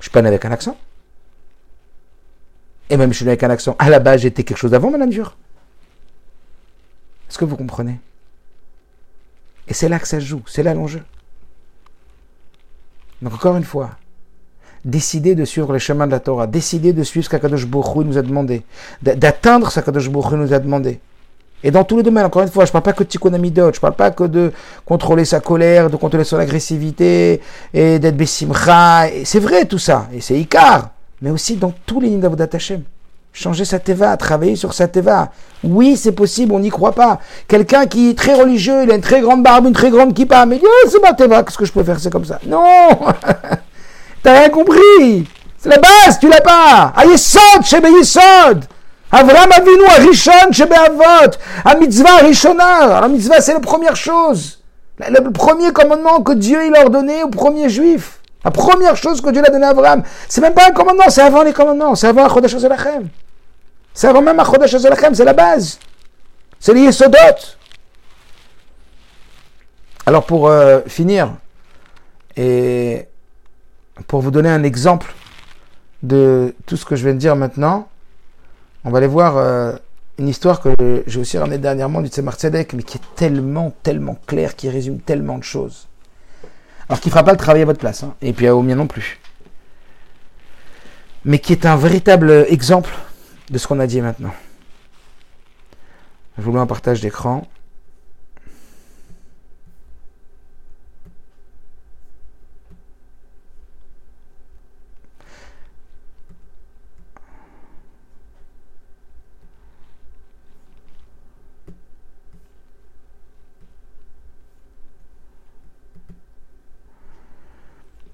[0.00, 0.76] Je suis pas né avec un accent.
[2.90, 3.76] Et même je suis né avec un accent.
[3.78, 5.36] À la base, j'étais quelque chose d'avant ma nature.
[7.28, 8.00] Est-ce que vous comprenez?
[9.68, 10.42] Et c'est là que ça joue.
[10.46, 11.02] C'est là l'enjeu.
[13.22, 13.90] Donc encore une fois,
[14.84, 18.18] décider de suivre les chemins de la Torah, décider de suivre ce qu'Akadosh Baruch nous
[18.18, 18.64] a demandé,
[19.02, 21.00] d'atteindre ce qu'Akadosh nous a demandé.
[21.62, 23.32] Et dans tous les domaines, encore une fois, je ne parle pas que de tikkun
[23.32, 24.52] amidot, je ne parle pas que de
[24.84, 27.40] contrôler sa colère, de contrôler son agressivité,
[27.72, 29.06] et d'être bessimcha.
[29.24, 30.90] C'est vrai tout ça, et c'est Icar,
[31.22, 32.82] mais aussi dans tous les niveaux Hashem
[33.34, 35.30] changer sa teva, travailler sur sa teva.
[35.64, 37.18] Oui, c'est possible, on n'y croit pas.
[37.48, 40.46] Quelqu'un qui est très religieux, il a une très grande barbe, une très grande kippa,
[40.46, 42.38] mais dit, oh, c'est ma teva, qu'est-ce que je peux faire, c'est comme ça.
[42.46, 42.62] Non
[44.22, 45.28] T'as rien compris
[45.58, 48.64] C'est la base, tu l'as pas Ayesod, Shebe Yesod
[49.14, 54.60] Avram Avinu, Arishon, Shebe Avot A mitzvah, Rishona La mitzvah, c'est la première chose.
[54.98, 58.20] Le premier commandement que Dieu il a ordonné au premier juif.
[58.44, 61.22] La première chose que Dieu a donné à Abraham, c'est même pas un commandement, c'est
[61.22, 63.08] avant les commandements, c'est avant Chodesh Azalachem.
[63.94, 65.78] C'est avant même Chodesh Azalachem, c'est la base.
[66.58, 67.16] C'est les Yesodot.
[70.06, 71.30] Alors pour euh, finir,
[72.36, 73.06] et
[74.08, 75.14] pour vous donner un exemple
[76.02, 77.88] de tout ce que je viens de dire maintenant,
[78.84, 79.72] on va aller voir euh,
[80.18, 84.18] une histoire que j'ai aussi ramenée dernièrement du Tzemar Tzedek, mais qui est tellement, tellement
[84.26, 85.88] claire, qui résume tellement de choses.
[86.88, 88.74] Alors qui ne fera pas le travail à votre place, hein, et puis au mien
[88.74, 89.18] non plus.
[91.24, 92.90] Mais qui est un véritable exemple
[93.50, 94.34] de ce qu'on a dit maintenant.
[96.36, 97.46] Je vous mets un partage d'écran.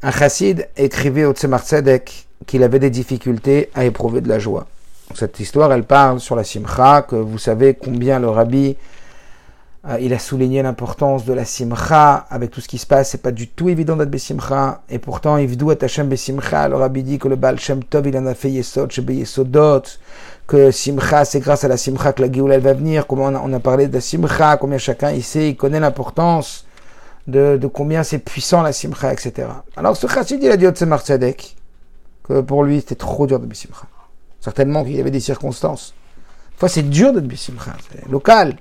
[0.03, 1.63] Un chassid écrivait au Tzemar
[2.47, 4.67] qu'il avait des difficultés à éprouver de la joie.
[5.15, 8.77] Cette histoire, elle parle sur la simcha, que vous savez combien le rabbi,
[9.89, 13.23] euh, il a souligné l'importance de la simcha, avec tout ce qui se passe, c'est
[13.23, 17.19] pas du tout évident d'être besimcha, et pourtant, Ivdou et Hashem besimcha, le rabbi dit
[17.19, 19.83] que le Baal Shem Tov, il en a fait Yesod, Shebe Yesodot,
[20.47, 23.35] que simcha, c'est grâce à la simcha que la Géoula, elle va venir, comment on
[23.35, 26.65] a, on a parlé de la simcha, combien chacun ici, il connaît l'importance
[27.31, 29.49] de, de, combien c'est puissant la simcha, etc.
[29.77, 31.57] Alors, ce chassid, il a dit au Tzemar Tzedek,
[32.25, 33.87] que pour lui, c'était trop dur de besimcha.
[34.41, 35.95] Certainement qu'il y avait des circonstances.
[36.53, 38.57] Des fois, c'est dur d'être besimcha, c'est local.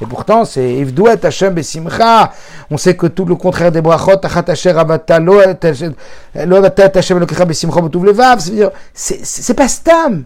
[0.00, 2.32] Et pourtant, c'est Ivdouet Hashem Besimcha.
[2.70, 5.94] On sait que tout le contraire des brachot, Achat Asher Avata, Lo Hashem
[7.46, 8.38] Besimcha Botuv Levav.
[8.94, 10.24] C'est pas stam.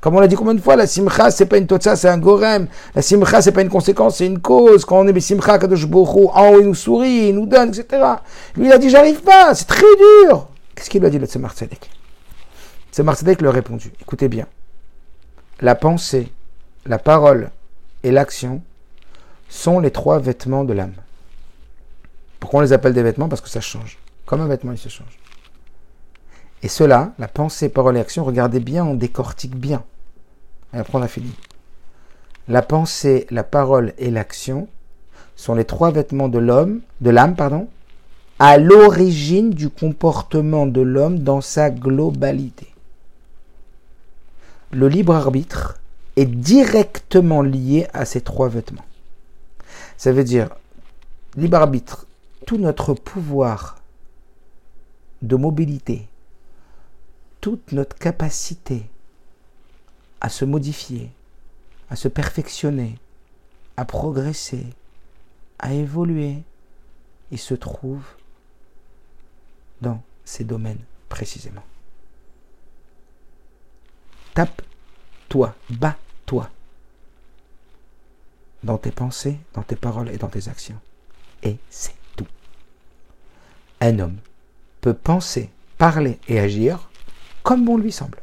[0.00, 2.18] Comme on l'a dit combien de fois, la simcha, c'est pas une totsa, c'est un
[2.18, 2.68] gorem.
[2.94, 4.84] La simcha, c'est pas une conséquence, c'est une cause.
[4.84, 8.04] Quand on est besimcha, Kadosh Bochou, en haut, il nous sourit, il nous donne, etc.
[8.54, 10.48] Lui, il a dit, j'arrive pas, c'est très dur.
[10.74, 11.90] Qu'est-ce qu'il lui a dit, le Tzemar Tzedek?
[12.92, 14.46] Tzemar Tzedek lui a répondu, écoutez bien.
[15.60, 16.32] La pensée,
[16.86, 17.50] la parole
[18.04, 18.62] et l'action
[19.48, 20.94] sont les trois vêtements de l'âme.
[22.38, 23.28] Pourquoi on les appelle des vêtements?
[23.28, 23.98] Parce que ça change.
[24.26, 25.18] Comme un vêtement, il se change.
[26.62, 29.84] Et cela, la pensée, parole et action, regardez bien, on décortique bien.
[30.74, 31.32] Et après, on a fini.
[32.48, 34.68] La pensée, la parole et l'action
[35.36, 37.68] sont les trois vêtements de l'homme, de l'âme, pardon,
[38.38, 42.72] à l'origine du comportement de l'homme dans sa globalité.
[44.72, 45.78] Le libre arbitre
[46.16, 48.84] est directement lié à ces trois vêtements.
[49.96, 50.50] Ça veut dire,
[51.36, 52.06] libre arbitre,
[52.46, 53.78] tout notre pouvoir
[55.22, 56.06] de mobilité,
[57.40, 58.84] toute notre capacité
[60.20, 61.10] à se modifier,
[61.90, 62.98] à se perfectionner,
[63.76, 64.66] à progresser,
[65.58, 66.42] à évoluer,
[67.30, 68.02] il se trouve
[69.80, 71.64] dans ces domaines précisément.
[74.34, 76.50] Tape-toi, bats-toi
[78.62, 80.80] dans tes pensées, dans tes paroles et dans tes actions.
[81.42, 82.26] Et c'est tout.
[83.80, 84.18] Un homme
[84.80, 86.90] peut penser, parler et agir
[87.48, 88.18] comme bon lui semble.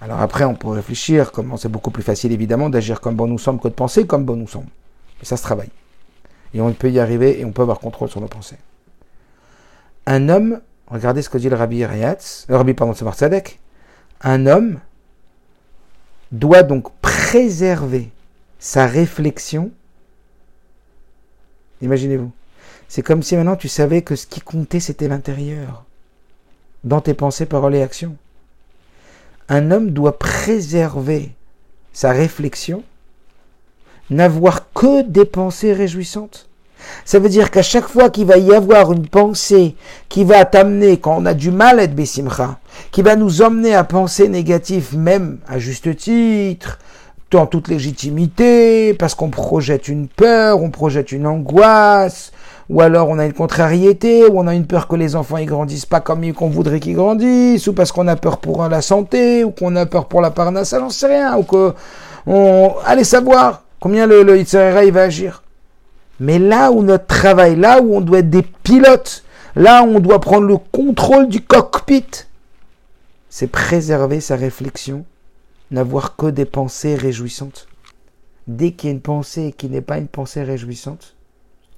[0.00, 3.38] Alors après, on peut réfléchir comment c'est beaucoup plus facile évidemment d'agir comme bon nous
[3.38, 4.70] semble que de penser comme bon nous semble.
[5.18, 5.68] Mais ça se travaille.
[6.54, 8.56] Et on peut y arriver et on peut avoir contrôle sur nos pensées.
[10.06, 13.60] Un homme, regardez ce que dit le rabbi Rayatz, le rabbi pardon, Tzadek,
[14.22, 14.80] un homme
[16.32, 18.10] doit donc préserver
[18.58, 19.72] sa réflexion.
[21.82, 22.32] Imaginez-vous.
[22.88, 25.84] C'est comme si maintenant tu savais que ce qui comptait, c'était l'intérieur.
[26.84, 28.16] Dans tes pensées, paroles et actions.
[29.48, 31.32] Un homme doit préserver
[31.92, 32.82] sa réflexion,
[34.10, 36.48] n'avoir que des pensées réjouissantes.
[37.04, 39.74] Ça veut dire qu'à chaque fois qu'il va y avoir une pensée
[40.08, 42.60] qui va t'amener, quand on a du mal à être Bessimcha,
[42.92, 46.78] qui va nous emmener à penser négatif, même à juste titre,
[47.34, 52.32] en toute légitimité, parce qu'on projette une peur, on projette une angoisse,
[52.68, 55.46] ou alors on a une contrariété, ou on a une peur que les enfants ils
[55.46, 59.44] grandissent pas comme qu'on voudrait qu'ils grandissent, ou parce qu'on a peur pour la santé,
[59.44, 61.74] ou qu'on a peur pour la parnasse, j'en sais rien, ou que
[62.26, 65.42] on allez savoir combien le, le il va agir.
[66.20, 70.00] Mais là où notre travail, là où on doit être des pilotes, là où on
[70.00, 72.26] doit prendre le contrôle du cockpit,
[73.30, 75.04] c'est préserver sa réflexion
[75.70, 77.68] n'avoir que des pensées réjouissantes.
[78.46, 81.14] Dès qu'il y a une pensée qui n'est pas une pensée réjouissante,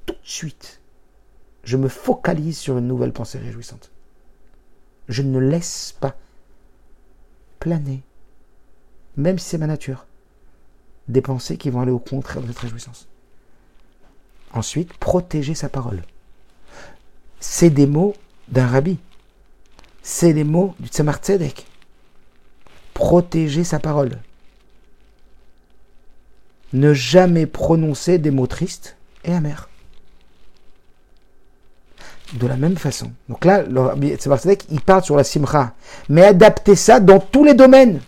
[0.06, 0.79] tout de suite,
[1.64, 3.90] je me focalise sur une nouvelle pensée réjouissante.
[5.08, 6.16] Je ne laisse pas
[7.58, 8.02] planer,
[9.16, 10.06] même si c'est ma nature,
[11.08, 13.08] des pensées qui vont aller au contraire de cette réjouissance.
[14.52, 16.02] Ensuite, protéger sa parole.
[17.40, 18.14] C'est des mots
[18.48, 18.98] d'un rabbi.
[20.02, 21.66] C'est des mots du Tzemar Tzedek
[23.00, 24.18] protéger sa parole.
[26.74, 29.69] Ne jamais prononcer des mots tristes et amers.
[32.34, 33.10] De la même façon.
[33.28, 33.62] Donc là,
[34.00, 35.72] il parle sur la simcha.
[36.08, 38.00] Mais adapter ça dans tous les domaines.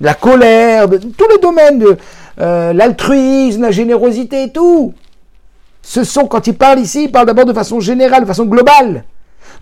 [0.00, 1.84] La colère, tous les domaines,
[2.40, 4.94] euh, l'altruisme, la générosité et tout.
[5.82, 9.04] Ce sont, quand il parle ici, il parle d'abord de façon générale, de façon globale.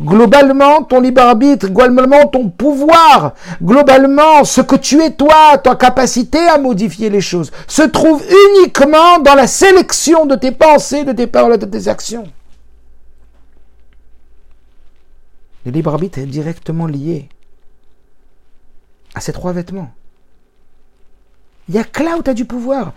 [0.00, 6.38] Globalement, ton libre arbitre, globalement, ton pouvoir, globalement, ce que tu es toi, ta capacité
[6.38, 8.22] à modifier les choses, se trouve
[8.56, 12.26] uniquement dans la sélection de tes pensées, de tes paroles de tes actions.
[15.68, 17.28] Le libre arbitre est directement lié
[19.14, 19.90] à ces trois vêtements.
[21.68, 22.92] Il y a que là où tu as du pouvoir.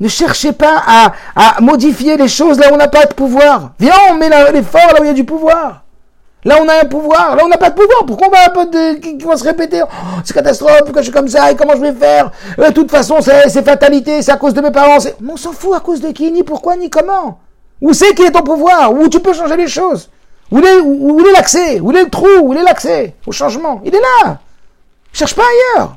[0.00, 0.82] Ne cherchez pas
[1.36, 3.74] à, modifier les choses là où on n'a pas de pouvoir.
[3.78, 5.84] Viens, on met l'effort là où il y a du pouvoir.
[6.44, 7.36] Là, on a un pouvoir.
[7.36, 8.04] Là, on n'a pas de pouvoir.
[8.04, 9.84] Pourquoi on va un peu de, qui, va se répéter?
[9.84, 10.80] Oh, C'est catastrophe.
[10.80, 12.32] Pourquoi je suis comme ça Et comment je vais faire?
[12.58, 14.20] Euh, De toute façon, c'est fatalité.
[14.22, 14.98] C'est à cause de mes parents.
[15.28, 17.38] On s'en fout à cause de qui, ni pourquoi, ni comment?
[17.80, 18.92] Où c'est qui est ton pouvoir?
[18.92, 20.10] Où tu peux changer les choses?
[20.50, 21.80] Où est, est l'accès?
[21.80, 22.26] Où est le trou?
[22.42, 23.80] Où est l'accès au changement?
[23.84, 24.40] Il est là.
[25.12, 25.96] Cherche pas ailleurs.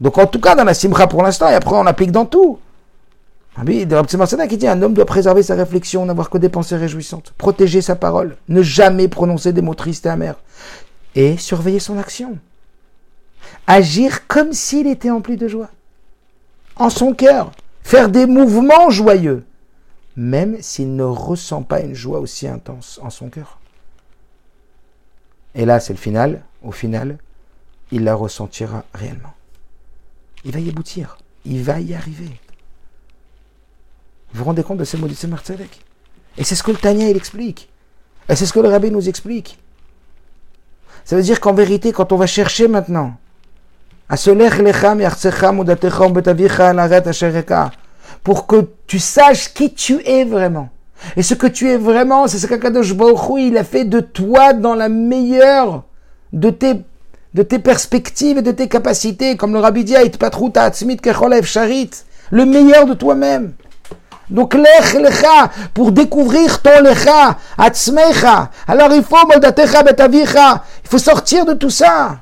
[0.00, 2.58] Donc en tout cas, dans la simra pour l'instant, et après on applique dans tout.
[3.56, 3.86] Ah oui,
[4.48, 7.94] qui dit un homme doit préserver sa réflexion, n'avoir que des pensées réjouissantes, protéger sa
[7.94, 10.34] parole, ne jamais prononcer des mots tristes et amers,
[11.14, 12.36] et surveiller son action.
[13.68, 15.68] Agir comme s'il était empli de joie,
[16.74, 17.52] en son cœur,
[17.84, 19.44] faire des mouvements joyeux,
[20.16, 23.58] même s'il ne ressent pas une joie aussi intense en son cœur.
[25.54, 26.42] Et là, c'est le final.
[26.62, 27.18] Au final,
[27.90, 29.34] il la ressentira réellement.
[30.44, 31.18] Il va y aboutir.
[31.44, 32.40] Il va y arriver.
[34.32, 35.42] Vous vous rendez compte de ces mots du Tzemar
[36.36, 37.68] Et c'est ce que le Tania il explique.
[38.28, 39.58] Et c'est ce que le Rabbi nous explique.
[41.04, 43.16] Ça veut dire qu'en vérité, quand on va chercher maintenant
[48.24, 50.70] pour que tu saches qui tu es vraiment.
[51.16, 54.54] Et ce que tu es vraiment, c'est ce qu'Akadosh Baruch il a fait de toi
[54.54, 55.84] dans la meilleure
[56.32, 59.36] de tes, perspectives et de tes capacités.
[59.36, 59.94] Comme le Rabbi dit,
[62.30, 63.52] le meilleur de toi-même.
[64.30, 68.50] Donc, lech lecha, pour découvrir ton lecha, atzmecha.
[68.66, 70.64] Alors, il faut moldatecha betavicha.
[70.82, 72.20] Il faut sortir de tout ça.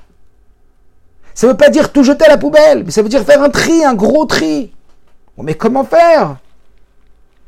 [1.33, 3.43] Ça ne veut pas dire tout jeter à la poubelle, mais ça veut dire faire
[3.43, 4.73] un tri, un gros tri.
[5.39, 6.37] Mais comment faire?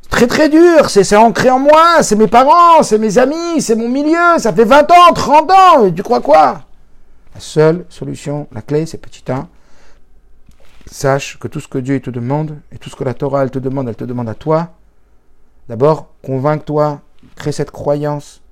[0.03, 3.77] C'est très très dur, c'est ancré en moi, c'est mes parents, c'est mes amis, c'est
[3.77, 6.63] mon milieu, ça fait 20 ans, 30 ans, tu crois quoi?
[7.35, 9.49] La seule solution, la clé, c'est petit 1,
[10.91, 13.59] sache que tout ce que Dieu te demande et tout ce que la Torah te
[13.59, 14.71] demande, elle te demande à toi.
[15.69, 17.01] D'abord, convainc-toi,
[17.37, 18.43] crée cette croyance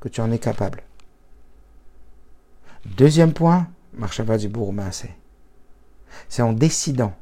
[0.00, 0.82] que tu en es capable.
[2.84, 4.50] Deuxième point, Marshava du
[6.28, 7.12] c'est en décidant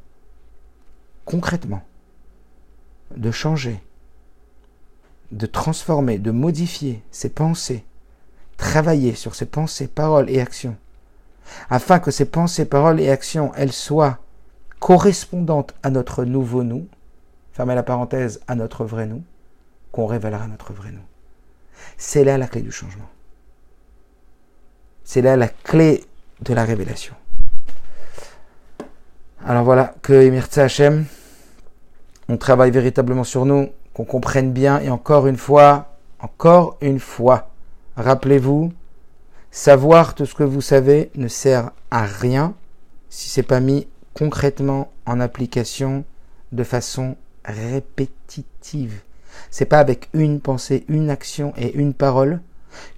[1.27, 1.83] concrètement
[3.15, 3.83] de changer,
[5.31, 7.83] de transformer, de modifier ses pensées,
[8.55, 10.77] travailler sur ses pensées, paroles et actions,
[11.69, 14.19] afin que ces pensées, paroles et actions, elles soient
[14.79, 16.87] correspondante à notre nouveau nous,
[17.51, 19.23] fermez la parenthèse, à notre vrai nous,
[19.91, 21.05] qu'on révélera notre vrai nous.
[21.97, 23.09] C'est là la clé du changement.
[25.03, 26.05] C'est là la clé
[26.41, 27.15] de la révélation.
[29.45, 31.05] Alors voilà, que Emirtsa Hashem,
[32.29, 37.49] on travaille véritablement sur nous, qu'on comprenne bien, et encore une fois, encore une fois,
[37.95, 38.71] rappelez-vous,
[39.51, 42.53] savoir tout ce que vous savez ne sert à rien
[43.09, 46.03] si c'est pas mis concrètement en application
[46.51, 49.01] de façon répétitive.
[49.49, 52.41] C'est pas avec une pensée, une action et une parole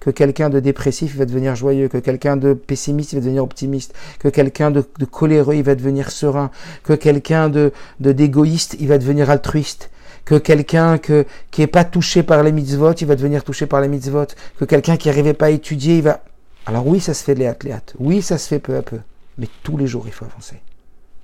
[0.00, 4.28] que quelqu'un de dépressif va devenir joyeux, que quelqu'un de pessimiste va devenir optimiste, que
[4.28, 6.50] quelqu'un de, coléreux il va devenir serein,
[6.82, 9.90] que quelqu'un de d'égoïste il va devenir altruiste,
[10.24, 13.80] que quelqu'un que, qui est pas touché par les mitzvot il va devenir touché par
[13.80, 14.26] les mitzvot,
[14.58, 16.22] que quelqu'un qui n'arrivait pas à étudier il va...
[16.66, 17.56] Alors oui ça se fait de léat
[17.98, 18.98] oui ça se fait peu à peu,
[19.38, 20.56] mais tous les jours il faut avancer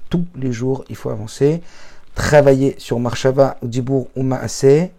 [0.09, 1.63] tous les jours, il faut avancer.
[2.15, 4.93] Travailler sur Marshava, Djibour ou Maaseh,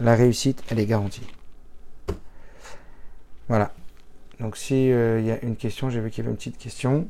[0.00, 1.26] la réussite, elle est garantie.
[3.50, 3.72] Voilà.
[4.38, 7.08] Donc, s'il euh, y a une question, j'ai vu qu'il y avait une petite question.